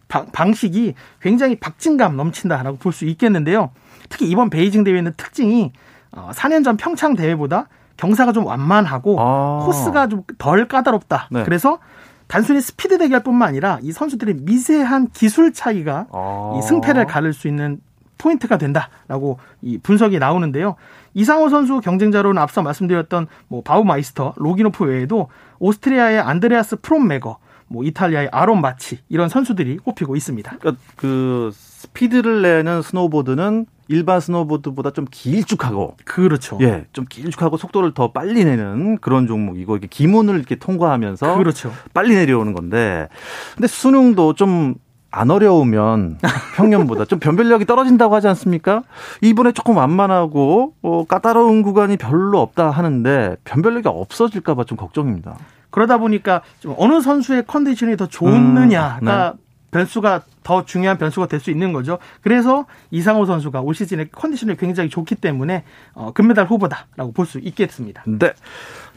방식이 0.09 0.95
굉장히 1.21 1.57
박진감 1.57 2.17
넘친다라고 2.17 2.79
볼 2.79 2.93
수 2.93 3.05
있겠는데요. 3.05 3.71
특히 4.09 4.29
이번 4.29 4.51
베이징 4.51 4.85
대회는 4.85 5.15
특징이 5.17 5.73
4년 6.13 6.61
어, 6.61 6.63
전 6.63 6.77
평창 6.77 7.15
대회보다 7.15 7.69
경사가 7.97 8.33
좀 8.33 8.47
완만하고 8.47 9.17
아. 9.21 9.65
코스가 9.65 10.09
좀 10.09 10.25
덜 10.39 10.67
까다롭다. 10.69 11.29
네. 11.31 11.45
그래서 11.45 11.79
단순히 12.27 12.61
스피드 12.61 12.99
대결뿐만 12.99 13.49
아니라 13.49 13.79
이 13.83 13.93
선수들의 13.93 14.37
미세한 14.43 15.09
기술 15.13 15.53
차이가 15.53 16.07
아. 16.13 16.55
이 16.59 16.63
승패를 16.63 17.07
가를 17.07 17.33
수 17.33 17.49
있는 17.49 17.81
포인트가 18.19 18.59
된다라고 18.59 19.39
이 19.61 19.79
분석이 19.79 20.19
나오는데요. 20.19 20.77
이상호 21.15 21.49
선수 21.49 21.81
경쟁자로는 21.81 22.41
앞서 22.41 22.63
말씀드렸던 22.63 23.27
뭐 23.49 23.63
바우마이스터, 23.63 24.35
로기노프 24.37 24.85
외에도 24.85 25.29
오스트리아의 25.59 26.21
안드레아스 26.21 26.77
프롬메거, 26.81 27.39
뭐 27.69 27.85
이탈리아의 27.85 28.29
아론 28.33 28.61
마치 28.61 29.01
이런 29.09 29.29
선수들이 29.29 29.79
꼽히고 29.79 30.17
있습니다. 30.17 30.57
그러니까 30.59 30.83
그 30.97 31.51
스피드를 31.85 32.43
내는 32.43 32.83
스노보드는 32.83 33.67
일반 33.89 34.21
스노보드보다 34.21 34.91
좀 34.91 35.07
길쭉하고 35.11 35.97
그렇죠. 36.05 36.59
예, 36.63 36.87
좀 36.93 37.05
길쭉하고 37.09 37.57
속도를 37.57 37.93
더 37.93 38.13
빨리 38.13 38.45
내는 38.45 38.99
그런 38.99 39.27
종목이고 39.27 39.77
이게 39.77 39.87
기문을 39.87 40.37
이렇게 40.37 40.57
통과하면서 40.57 41.37
그렇죠. 41.37 41.73
빨리 41.93 42.15
내려오는 42.15 42.53
건데 42.55 43.09
근데 43.55 43.67
수능도 43.67 44.35
좀 44.35 44.77
안 45.15 45.31
어려우면 45.31 46.19
평년보다 46.57 47.05
좀 47.05 47.21
변별력이 47.21 47.67
떨어진다고 47.67 48.15
하지 48.15 48.27
않습니까? 48.29 48.83
이번에 49.23 49.53
조금 49.53 49.77
완만하고 49.77 50.75
어, 50.83 51.05
까다로운 51.07 51.63
구간이 51.63 51.97
별로 51.97 52.41
없다 52.41 52.71
하는데 52.71 53.37
변별력이 53.45 53.87
없어질까봐 53.89 54.65
좀 54.65 54.77
걱정입니다. 54.77 55.37
그러다 55.71 55.99
보니까 55.99 56.43
좀 56.61 56.75
어느 56.79 57.01
선수의 57.01 57.45
컨디션이 57.47 57.97
더 57.97 58.07
좋느냐가 58.07 58.99
음, 59.33 59.37
네. 59.37 59.44
변수가 59.79 60.23
더 60.45 60.65
중요한 60.65 60.99
변수가 60.99 61.27
될 61.27 61.41
수 61.41 61.51
있는 61.51 61.73
거죠. 61.73 61.99
그래서 62.23 62.65
이상호 62.91 63.27
선수가 63.27 63.61
올 63.61 63.75
시즌에 63.75 64.07
컨디션이 64.13 64.57
굉장히 64.57 64.89
좋기 64.89 65.17
때문에 65.17 65.65
어, 65.95 66.13
금메달 66.13 66.47
후보다라고 66.47 67.13
볼 67.13 67.27
수 67.27 67.39
있겠습니다. 67.41 68.03
네. 68.07 68.33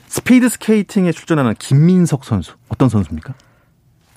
스피드 0.08 0.48
스케이팅에 0.50 1.12
출전하는 1.12 1.54
김민석 1.60 2.24
선수 2.24 2.54
어떤 2.70 2.88
선수입니까? 2.90 3.34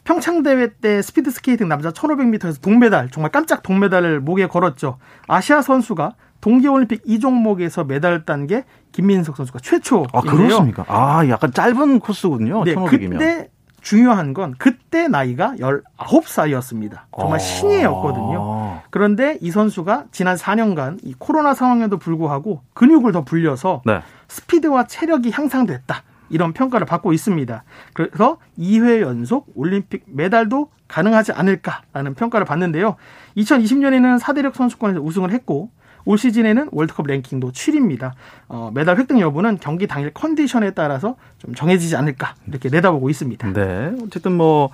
평창 0.05 0.42
대회 0.42 0.68
때 0.68 1.03
스피드 1.03 1.31
스케이팅 1.31 1.68
남자 1.68 1.90
1500m에서 1.90 2.61
동메달 2.61 3.11
정말 3.11 3.31
깜짝 3.33 3.62
동메달을 3.62 4.20
목에 4.20 4.46
걸었죠. 4.46 4.99
아시아 5.29 5.62
선수가 5.62 6.14
동계올림픽 6.40 7.03
이 7.07 7.18
종목에서 7.20 7.85
메달 7.85 8.25
딴 8.25 8.46
게 8.46 8.64
김민석 8.92 9.37
선수가 9.37 9.59
최초인데요. 9.62 10.11
아 10.12 10.20
그렇습니까? 10.23 10.85
아 10.88 11.27
약간 11.29 11.53
짧은 11.53 12.01
코스군요. 12.01 12.64
네, 12.64 12.75
1500이면. 12.75 13.12
그때 13.18 13.49
중요한 13.81 14.35
건 14.35 14.55
그때 14.59 15.09
나이가 15.09 15.55
19살이었습니다. 15.59 17.01
정말 17.16 17.37
아. 17.37 17.38
신예였거든요. 17.38 18.81
그런데 18.90 19.38
이 19.40 19.51
선수가 19.51 20.07
지난 20.12 20.37
4년간 20.37 20.99
이 21.03 21.14
코로나 21.19 21.55
상황에도 21.55 21.99
불구하고 21.99 22.62
근육을 22.75 23.12
더 23.12 23.25
불려서 23.25 23.83
네. 23.85 24.01
스피드와 24.29 24.87
체력이 24.87 25.31
향상됐다. 25.31 26.03
이런 26.31 26.53
평가를 26.53 26.87
받고 26.87 27.12
있습니다. 27.12 27.64
그래서 27.93 28.38
2회 28.59 29.01
연속 29.01 29.49
올림픽 29.55 30.05
메달도 30.07 30.71
가능하지 30.88 31.33
않을까라는 31.33 32.14
평가를 32.14 32.47
받는데요. 32.47 32.97
2020년에는 33.37 34.21
4대력 34.21 34.55
선수권에서 34.55 35.01
우승을 35.01 35.33
했고 35.33 35.71
올 36.11 36.18
시즌에는 36.18 36.70
월드컵 36.73 37.07
랭킹도 37.07 37.53
7위입니다. 37.53 38.12
어, 38.49 38.73
메달 38.75 38.99
획득 38.99 39.20
여부는 39.20 39.59
경기 39.61 39.87
당일 39.87 40.11
컨디션에 40.12 40.73
따라서 40.73 41.14
좀 41.38 41.55
정해지지 41.55 41.94
않을까 41.94 42.35
이렇게 42.49 42.68
내다보고 42.68 43.11
있습니다. 43.11 43.53
네, 43.53 43.92
어쨌든 44.05 44.33
뭐 44.33 44.70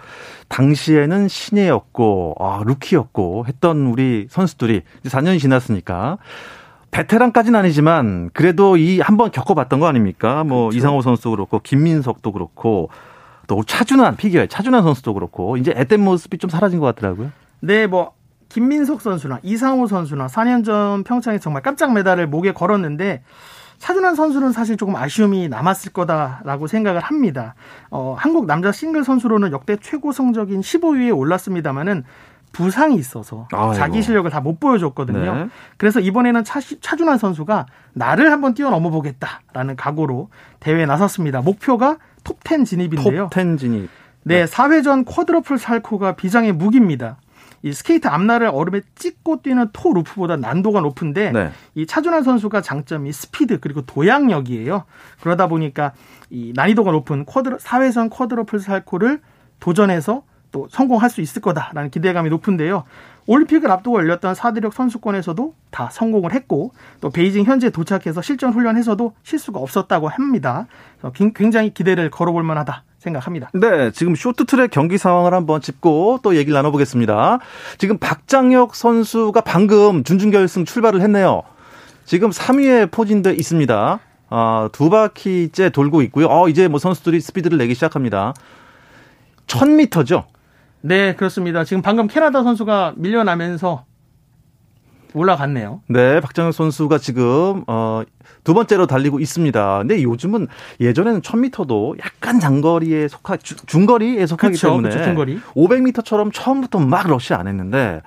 당시에는 0.49 1.29
신예였고 1.29 2.37
아, 2.41 2.63
루키였고 2.65 3.45
했던 3.47 3.87
우리 3.87 4.27
선수들이 4.31 4.83
이제 5.01 5.09
4년이 5.11 5.39
지났으니까 5.39 6.17
베테랑까지는 6.91 7.61
아니지만 7.61 8.31
그래도 8.33 8.79
이 8.79 9.01
한번 9.01 9.31
겪어봤던 9.31 9.79
거 9.79 9.87
아닙니까? 9.87 10.43
뭐 10.43 10.69
그렇죠. 10.69 10.79
이상호 10.79 11.03
선수도 11.03 11.33
그렇고 11.33 11.59
김민석도 11.59 12.33
그렇고 12.33 12.89
또 13.47 13.63
차준환 13.63 14.17
피겨의 14.17 14.49
차준환 14.49 14.83
선수도 14.83 15.13
그렇고 15.13 15.59
이제 15.59 15.75
앳된 15.77 16.01
모습이 16.01 16.39
좀 16.39 16.49
사라진 16.49 16.81
것 16.81 16.87
같더라고요. 16.87 17.31
네, 17.61 17.87
뭐 17.87 18.13
김민석 18.61 19.03
선수나 19.03 19.39
이상호 19.43 19.87
선수나 19.87 20.29
4년 20.29 20.65
전 20.65 21.05
평창에 21.05 21.39
정말 21.39 21.63
깜짝 21.63 21.93
메달을 21.93 22.27
목에 22.27 22.53
걸었는데 22.53 23.23
차준환 23.77 24.15
선수는 24.15 24.53
사실 24.53 24.79
조금 24.79 24.97
아쉬움이 24.97 25.51
남았을 25.51 25.93
거다라고 25.93 26.67
생각을 26.67 27.03
합니다. 27.03 27.55
어, 27.91 28.17
한국 28.19 28.47
남자 28.47 28.73
싱글 28.73 29.05
선수로는 29.05 29.53
역대 29.53 29.77
최고 29.79 30.11
성적인 30.11 30.63
15위에 30.63 31.15
올랐습니다마는 31.15 32.05
부상이 32.53 32.97
있어서 32.97 33.47
아이고. 33.53 33.75
자기 33.75 34.01
실력을 34.01 34.31
다 34.31 34.41
못 34.41 34.59
보여줬거든요. 34.59 35.35
네. 35.35 35.49
그래서 35.77 36.01
이번에는 36.01 36.43
차, 36.45 36.59
차준환 36.81 37.19
선수가 37.19 37.67
나를 37.93 38.33
한번 38.33 38.55
뛰어넘어 38.55 38.89
보겠다라는 38.89 39.77
각오로 39.77 40.31
대회에 40.61 40.87
나섰습니다. 40.87 41.43
목표가 41.43 41.99
톱10 42.25 42.65
진입인데요. 42.65 43.29
톱10 43.29 43.59
진입. 43.59 43.91
네, 44.23 44.47
4회전 44.47 45.05
쿼드러플 45.07 45.59
살코가 45.59 46.13
비장의 46.17 46.53
무기입니다. 46.53 47.19
이 47.63 47.73
스케이트 47.73 48.09
앞날을 48.09 48.49
얼음에 48.49 48.83
찍고 48.95 49.43
뛰는 49.43 49.69
토 49.73 49.93
루프보다 49.93 50.37
난도가 50.37 50.81
높은데 50.81 51.33
네. 51.33 51.51
이 51.75 51.87
차준환 51.87 52.23
선수가 52.23 52.61
장점이 52.61 53.13
스피드 53.13 53.61
그리고 53.61 53.83
도약력이에요. 53.83 54.85
그러다 55.21 55.47
보니까 55.49 55.93
이 56.31 56.53
난이도가 56.55 56.93
높은 56.93 57.25
쿼드 57.25 57.57
4회전 57.57 58.11
쿼드러플 58.11 58.61
살코를 58.61 59.21
도전해서 59.61 60.23
또 60.53 60.69
성공할 60.71 61.11
수 61.11 61.21
있을 61.21 61.43
거다라는 61.43 61.91
기대감이 61.91 62.31
높은데요. 62.31 62.85
올림픽을 63.27 63.71
앞두고 63.71 63.99
열렸던 63.99 64.35
사대륙 64.35 64.73
선수권에서도 64.73 65.55
다 65.71 65.89
성공을 65.91 66.33
했고 66.33 66.73
또 67.01 67.11
베이징 67.11 67.45
현재 67.45 67.71
도착해서 67.71 68.23
실전 68.23 68.53
훈련에서도 68.53 69.13
실수가 69.23 69.59
없었다고 69.59 70.09
합니다. 70.09 70.67
굉장히 71.35 71.73
기대를 71.73 72.11
걸어볼 72.11 72.43
만하다 72.43 72.85
생각합니다. 72.99 73.51
네, 73.55 73.91
지금 73.91 74.15
쇼트트랙 74.15 74.71
경기 74.71 74.99
상황을 74.99 75.35
한번 75.35 75.61
짚고 75.61 76.21
또 76.23 76.37
얘기를 76.37 76.55
나눠보겠습니다. 76.55 77.39
지금 77.79 77.99
박장혁 77.99 78.75
선수가 78.75 79.41
방금 79.43 80.05
준중결승 80.05 80.65
출발을 80.65 81.01
했네요. 81.03 81.43
지금 82.05 82.31
3위에 82.31 82.91
포진돼 82.91 83.35
있습니다. 83.35 84.01
아, 84.29 84.69
두 84.73 84.91
바퀴째 84.91 85.71
돌고 85.71 86.03
있고요. 86.03 86.27
어, 86.29 86.49
이제 86.49 86.69
뭐 86.69 86.79
선수들이 86.79 87.21
스피드를 87.21 87.59
내기 87.59 87.75
시작합니다. 87.75 88.35
1000m죠? 89.47 90.25
네, 90.87 91.17
그렇습니다. 91.17 91.65
지금 91.65 91.83
방금 91.83 92.07
캐나다 92.07 92.45
선수가 92.45 92.95
밀려나면서 92.97 93.85
올라갔네요. 95.15 95.81
네, 95.89 96.21
박정현 96.21 96.53
선수가 96.53 96.99
지금 96.99 97.65
어, 97.67 98.03
두 98.45 98.55
번째로 98.55 98.87
달리고 98.87 99.19
있습니다. 99.19 99.79
근데 99.79 100.03
요즘은 100.03 100.47
예전에는 100.79 101.23
1000m도 101.23 101.99
약간 101.99 102.39
장거리에 102.39 103.09
속하 103.09 103.37
중거리에 103.39 104.27
속하기 104.27 104.53
그쵸, 104.53 104.69
때문에 104.69 104.91
그쵸, 104.91 105.03
중거리. 105.03 105.41
500m처럼 105.57 106.31
처음부터 106.33 106.79
막 106.81 107.09
러시 107.09 107.35
안 107.35 107.49
했는데 107.49 108.03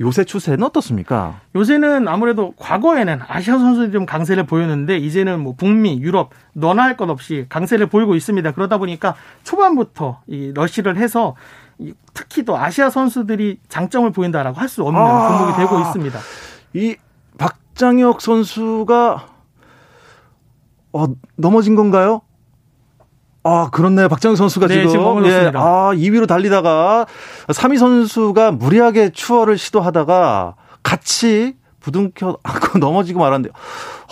요새 0.00 0.24
추세는 0.24 0.62
어떻습니까? 0.62 1.40
요새는 1.54 2.08
아무래도 2.08 2.54
과거에는 2.56 3.20
아시아 3.28 3.58
선수들이 3.58 3.92
좀 3.92 4.06
강세를 4.06 4.46
보였는데 4.46 4.96
이제는 4.98 5.40
뭐 5.40 5.54
북미, 5.56 6.00
유럽 6.00 6.30
너나 6.54 6.84
할 6.84 6.96
것 6.96 7.10
없이 7.10 7.44
강세를 7.48 7.86
보이고 7.86 8.14
있습니다. 8.14 8.52
그러다 8.52 8.78
보니까 8.78 9.16
초반부터 9.42 10.20
이 10.28 10.52
러시를 10.54 10.96
해서 10.96 11.34
특히 12.14 12.44
또 12.44 12.56
아시아 12.56 12.90
선수들이 12.90 13.58
장점을 13.68 14.10
보인다라고 14.12 14.58
할 14.60 14.68
수 14.68 14.82
없는 14.84 15.00
아, 15.00 15.28
종목이 15.28 15.56
되고 15.58 15.80
있습니다. 15.80 16.18
이 16.74 16.96
박장혁 17.38 18.20
선수가 18.20 19.26
어, 20.94 21.06
넘어진 21.36 21.74
건가요? 21.74 22.22
아, 23.44 23.70
그렇네요. 23.72 24.08
박정희 24.08 24.36
선수가 24.36 24.68
네, 24.68 24.86
지금, 24.86 25.24
예, 25.24 25.50
아, 25.54 25.90
2위로 25.94 26.28
달리다가 26.28 27.06
3위 27.48 27.76
선수가 27.78 28.52
무리하게 28.52 29.10
추월을 29.10 29.58
시도하다가 29.58 30.54
같이 30.82 31.56
부둥켜 31.82 32.38
안고 32.42 32.78
넘어지고 32.80 33.20
말았는데 33.20 33.50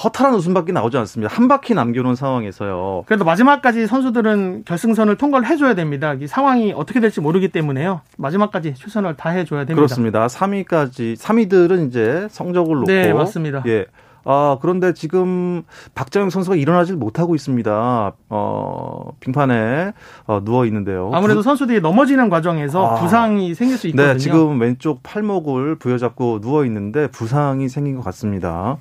허탈한 0.03 0.35
웃음밖에 0.35 0.73
나오지 0.73 0.97
않습니다. 0.99 1.33
한 1.35 1.49
바퀴 1.49 1.75
남겨놓은 1.75 2.15
상황에서요. 2.15 3.05
그래도 3.07 3.25
마지막까지 3.25 3.87
선수들은 3.87 4.65
결승선을 4.67 5.17
통과를 5.17 5.47
해줘야 5.49 5.75
됩니다. 5.75 6.15
이 6.15 6.27
상황이 6.27 6.73
어떻게 6.75 7.01
될지 7.01 7.21
모르기 7.21 7.49
때문에요. 7.49 8.01
마지막까지 8.19 8.75
최선을 8.75 9.17
다해줘야 9.17 9.61
됩니다. 9.61 9.77
그렇습니다. 9.77 10.27
3위까지 10.27 11.17
3위들은 11.17 11.89
이제 11.89 12.29
성적을 12.31 12.75
놓고 12.77 12.87
네 12.87 13.13
맞습니다. 13.13 13.63
예 13.67 13.87
아, 14.25 14.59
그런데 14.61 14.93
지금 14.93 15.63
박정영 15.95 16.31
선수가 16.31 16.57
일어나질 16.57 16.97
못하고 16.97 17.35
있습니다. 17.35 18.13
어, 18.29 19.11
빙판에 19.21 19.93
어, 20.27 20.41
누워 20.45 20.67
있는데요. 20.67 21.11
아무래도 21.15 21.43
선수들이 21.43 21.81
넘어지는 21.81 22.29
과정에서 22.29 22.87
아, 22.87 22.95
부상이 22.97 23.55
생길 23.55 23.79
수 23.79 23.87
있거든요. 23.89 24.13
네, 24.13 24.19
지금 24.19 24.61
왼쪽 24.61 25.03
팔목을 25.03 25.77
부여잡고 25.77 26.41
누워 26.41 26.65
있는데 26.67 27.07
부상이 27.09 27.69
생긴 27.69 27.97
것 27.97 28.05
같습니다. 28.05 28.77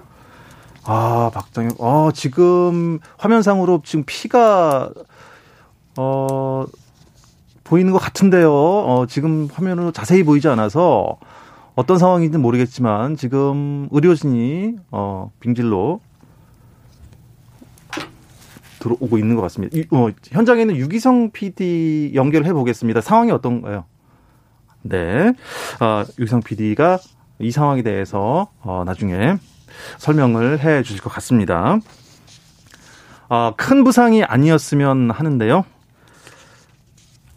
아, 0.86 1.30
박정영. 1.34 1.72
어, 1.80 2.10
지금 2.14 3.00
화면상으로 3.18 3.82
지금 3.84 4.04
피가 4.06 4.90
어 5.98 6.66
보이는 7.64 7.92
것 7.92 8.00
같은데요. 8.00 8.52
어, 8.52 9.06
지금 9.08 9.48
화면으로 9.54 9.92
자세히 9.92 10.24
보이지 10.24 10.48
않아서 10.48 11.18
어떤 11.80 11.98
상황인지는 11.98 12.42
모르겠지만 12.42 13.16
지금 13.16 13.88
의료진이 13.92 14.76
어, 14.92 15.32
빙질로 15.40 16.02
들어오고 18.80 19.18
있는 19.18 19.38
것 19.38 19.42
같습니다. 19.44 19.78
이, 19.78 19.86
어, 19.92 20.10
현장에는 20.30 20.76
유기성 20.76 21.32
PD 21.32 22.12
연결해 22.16 22.52
보겠습니다. 22.52 23.00
상황이 23.00 23.32
어떤가요? 23.32 23.86
네, 24.82 25.32
어, 25.80 26.04
유기성 26.20 26.42
PD가 26.42 27.00
이 27.40 27.50
상황에 27.50 27.82
대해서 27.82 28.50
어, 28.62 28.84
나중에 28.86 29.38
설명을 30.00 30.60
해 30.60 30.84
주실 30.84 31.02
것 31.02 31.10
같습니다. 31.14 31.80
어, 33.30 33.54
큰 33.56 33.86
부상이 33.86 34.26
아니었으면 34.26 35.12
하는데요. 35.12 35.64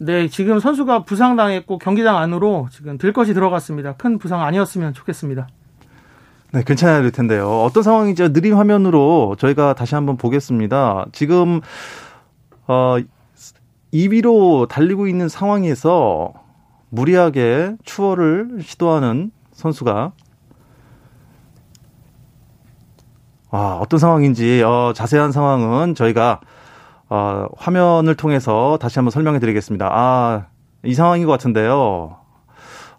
네, 0.05 0.27
지금 0.27 0.59
선수가 0.59 1.05
부상당했고 1.05 1.79
경기장 1.79 2.17
안으로 2.17 2.67
지금 2.73 2.99
들 2.99 3.13
것이 3.13 3.35
들어갔습니다. 3.35 3.95
큰 3.95 4.19
부상 4.19 4.43
아니었으면 4.43 4.95
좋겠습니다. 4.95 5.47
네, 6.53 6.65
괜찮아야 6.67 7.03
될 7.03 7.13
텐데요. 7.13 7.63
어떤 7.63 7.85
상황인지 7.85 8.33
느린 8.33 8.55
화면으로 8.55 9.37
저희가 9.39 9.75
다시 9.75 9.95
한번 9.95 10.17
보겠습니다. 10.17 11.07
지금 11.13 11.61
어 12.67 12.97
2위로 13.95 14.67
달리고 14.67 15.07
있는 15.07 15.29
상황에서 15.29 16.33
무리하게 16.89 17.77
추월을 17.85 18.59
시도하는 18.63 19.31
선수가 19.53 20.13
아, 23.51 23.79
어떤 23.81 24.01
상황인지 24.01 24.63
어, 24.65 24.93
자세한 24.97 25.31
상황은 25.31 25.95
저희가 25.95 26.41
어, 27.15 27.47
화면을 27.59 28.15
통해서 28.15 28.79
다시 28.81 28.99
한번 28.99 29.11
설명해 29.11 29.39
드리겠습니다. 29.39 29.87
아, 29.93 30.47
이 30.83 30.95
상황인 30.95 31.27
것 31.27 31.33
같은데요. 31.33 32.17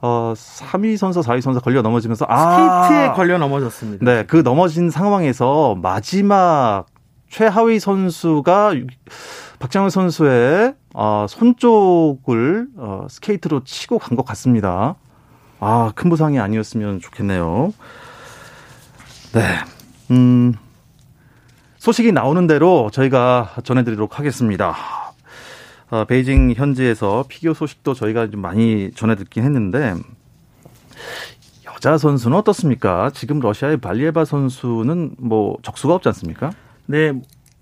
어, 0.03 0.33
3위 0.35 0.97
선수, 0.97 1.21
4위 1.21 1.41
선수 1.41 1.59
걸려 1.61 1.81
넘어지면서 1.81 2.27
아, 2.29 2.83
스케이트에 2.83 3.13
걸려 3.15 3.39
넘어졌습니다. 3.39 4.05
네, 4.05 4.23
그 4.27 4.43
넘어진 4.43 4.91
상황에서 4.91 5.75
마지막 5.81 6.85
최하위 7.31 7.79
선수가 7.79 8.73
박장훈 9.57 9.89
선수의 9.89 10.75
어, 10.93 11.25
손 11.27 11.55
쪽을 11.57 12.67
어, 12.77 13.07
스케이트로 13.09 13.63
치고 13.63 13.97
간 13.97 14.15
것 14.15 14.23
같습니다. 14.27 14.93
아, 15.59 15.91
큰 15.95 16.11
부상이 16.11 16.37
아니었으면 16.37 16.99
좋겠네요. 16.99 17.73
네. 19.33 19.41
음, 20.11 20.53
소식이 21.83 22.13
나오는 22.13 22.47
대로 22.47 22.89
저희가 22.93 23.55
전해드리도록 23.61 24.17
하겠습니다. 24.17 24.73
어, 25.89 26.05
베이징 26.05 26.53
현지에서 26.55 27.25
피겨 27.27 27.53
소식도 27.53 27.93
저희가 27.93 28.29
좀 28.29 28.39
많이 28.39 28.91
전해듣긴 28.91 29.43
했는데 29.43 29.93
여자 31.65 31.97
선수는 31.97 32.37
어떻습니까? 32.37 33.09
지금 33.13 33.41
러시아의 33.41 33.81
발리에바 33.81 34.23
선수는 34.23 35.15
뭐 35.19 35.57
적수가 35.61 35.93
없지 35.95 36.07
않습니까? 36.07 36.51
네, 36.85 37.11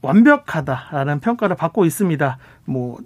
완벽하다라는 0.04 1.20
평가를 1.20 1.56
받고 1.56 1.86
있습니다. 1.86 2.38
뭐 2.66 3.00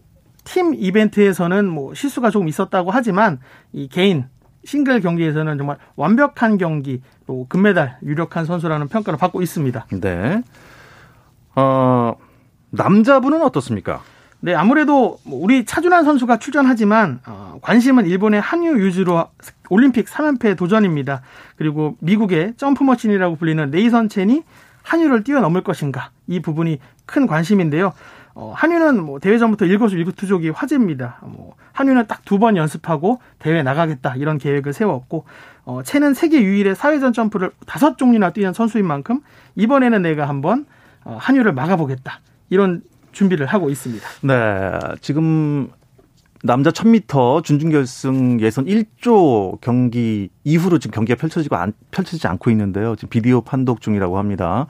팀 0.44 0.76
이벤트에서는 0.76 1.66
뭐 1.66 1.94
실수가 1.94 2.30
조금 2.30 2.50
있었다고 2.50 2.92
하지만 2.92 3.40
이 3.72 3.88
개인 3.88 4.26
싱글 4.66 5.00
경기에서는 5.00 5.58
정말 5.58 5.78
완벽한 5.96 6.58
경기 6.58 7.02
또 7.26 7.46
금메달 7.48 8.00
유력한 8.04 8.44
선수라는 8.44 8.90
평가를 8.90 9.18
받고 9.18 9.42
있습니다. 9.42 9.88
네. 10.02 10.44
어, 11.56 12.16
남자분은 12.72 13.42
어떻습니까? 13.42 14.02
네, 14.42 14.54
아무래도 14.54 15.18
뭐 15.24 15.40
우리 15.42 15.66
차준환 15.66 16.04
선수가 16.04 16.38
출전하지만 16.40 17.22
어, 17.26 17.58
관심은 17.62 18.06
일본의 18.06 18.42
한유 18.42 18.80
유즈로 18.80 19.28
올림픽 19.70 20.06
3연패 20.08 20.58
도전입니다. 20.58 21.22
그리고 21.56 21.96
미국의 22.00 22.54
점프 22.58 22.84
머신이라고 22.84 23.38
불리는 23.38 23.72
네이선 23.72 24.10
첸이 24.10 24.44
한유를 24.84 25.24
뛰어넘을 25.24 25.64
것인가 25.64 26.12
이 26.28 26.42
부분이 26.42 26.80
큰 27.06 27.26
관심인데요. 27.26 27.94
어, 28.36 28.54
한유는 28.56 29.02
뭐 29.04 29.20
대회 29.20 29.38
전부터 29.38 29.66
일거수 29.66 29.96
일투족이 29.98 30.50
화제입니다. 30.50 31.20
뭐 31.24 31.56
한유는 31.72 32.06
딱 32.08 32.22
두 32.26 32.38
번 32.38 32.58
연습하고 32.58 33.20
대회 33.40 33.64
나가겠다 33.64 34.16
이런 34.18 34.38
계획을 34.38 34.74
세웠고 34.74 35.26
어, 35.64 35.82
채는 35.84 36.14
세계 36.14 36.42
유일의 36.44 36.76
사회전 36.76 37.14
점프를 37.14 37.52
다섯 37.66 37.98
종류나 37.98 38.32
뛰는 38.32 38.52
선수인 38.54 38.86
만큼 38.86 39.22
이번에는 39.56 40.02
내가 40.02 40.28
한번 40.28 40.66
어, 40.66 40.66
한유를 41.06 41.54
막아보겠다 41.54 42.20
이런 42.50 42.82
준비를 43.12 43.46
하고 43.46 43.70
있습니다. 43.70 44.08
네, 44.24 44.80
지금 45.02 45.70
남자 46.44 46.70
1000m 46.70 47.44
준중결승 47.44 48.40
예선 48.42 48.66
1조 48.66 49.60
경기 49.62 50.30
이후로 50.44 50.78
지금 50.78 50.94
경기가 50.94 51.20
펼쳐지고 51.20 51.56
안, 51.56 51.74
펼쳐지지 51.92 52.28
않고 52.28 52.52
있는데요. 52.52 52.96
지금 52.96 53.10
비디오 53.10 53.42
판독 53.42 53.82
중이라고 53.82 54.20
합니다. 54.20 54.68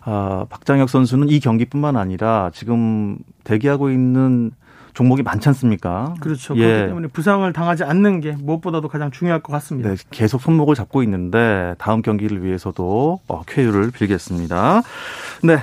아, 0.00 0.46
박장혁 0.48 0.88
선수는 0.90 1.28
이 1.28 1.38
경기뿐만 1.38 1.96
아니라 1.96 2.50
지금 2.52 3.18
대기하고 3.44 3.90
있는 3.90 4.50
종목이 4.94 5.22
많지 5.22 5.48
않습니까? 5.48 6.14
그렇죠. 6.20 6.54
예. 6.56 6.66
그렇기 6.66 6.86
때문에 6.88 7.08
부상을 7.08 7.50
당하지 7.52 7.84
않는 7.84 8.20
게 8.20 8.32
무엇보다도 8.32 8.88
가장 8.88 9.10
중요할 9.10 9.40
것 9.40 9.52
같습니다. 9.52 9.90
네, 9.90 9.96
계속 10.10 10.40
손목을 10.40 10.74
잡고 10.74 11.02
있는데 11.04 11.74
다음 11.78 12.02
경기를 12.02 12.44
위해서도 12.44 13.20
어, 13.26 13.42
쾌유를 13.46 13.90
빌겠습니다. 13.90 14.82
네, 15.42 15.58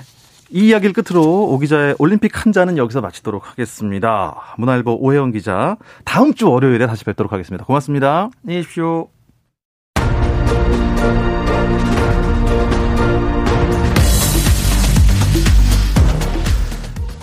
이 0.51 0.69
이야기를 0.69 0.93
끝으로 0.93 1.47
오 1.49 1.59
기자의 1.59 1.95
올림픽 1.99 2.43
한 2.43 2.51
잔은 2.51 2.77
여기서 2.77 3.01
마치도록 3.01 3.49
하겠습니다. 3.49 4.35
문화일보 4.57 4.97
오혜원 4.99 5.31
기자, 5.31 5.77
다음 6.05 6.33
주 6.33 6.49
월요일에 6.49 6.87
다시 6.87 7.05
뵙도록 7.05 7.31
하겠습니다. 7.31 7.65
고맙습니다. 7.65 8.29
안녕히 8.43 8.63
계십시오. 8.63 9.09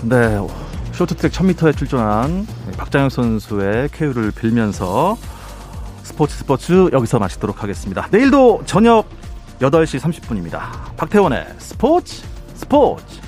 네, 0.08 0.38
쇼트트랙 0.96 1.30
1000m에 1.30 1.76
출전한 1.76 2.46
박장혁 2.78 3.12
선수의 3.12 3.90
쾌유를 3.92 4.32
빌면서 4.32 5.18
스포츠 6.02 6.38
스포츠 6.38 6.88
여기서 6.90 7.18
마치도록 7.18 7.62
하겠습니다. 7.62 8.08
내일도 8.10 8.62
저녁 8.64 9.06
8시 9.60 10.00
30분입니다. 10.00 10.96
박태원의 10.96 11.46
스포츠 11.58 12.22
스포츠 12.54 13.25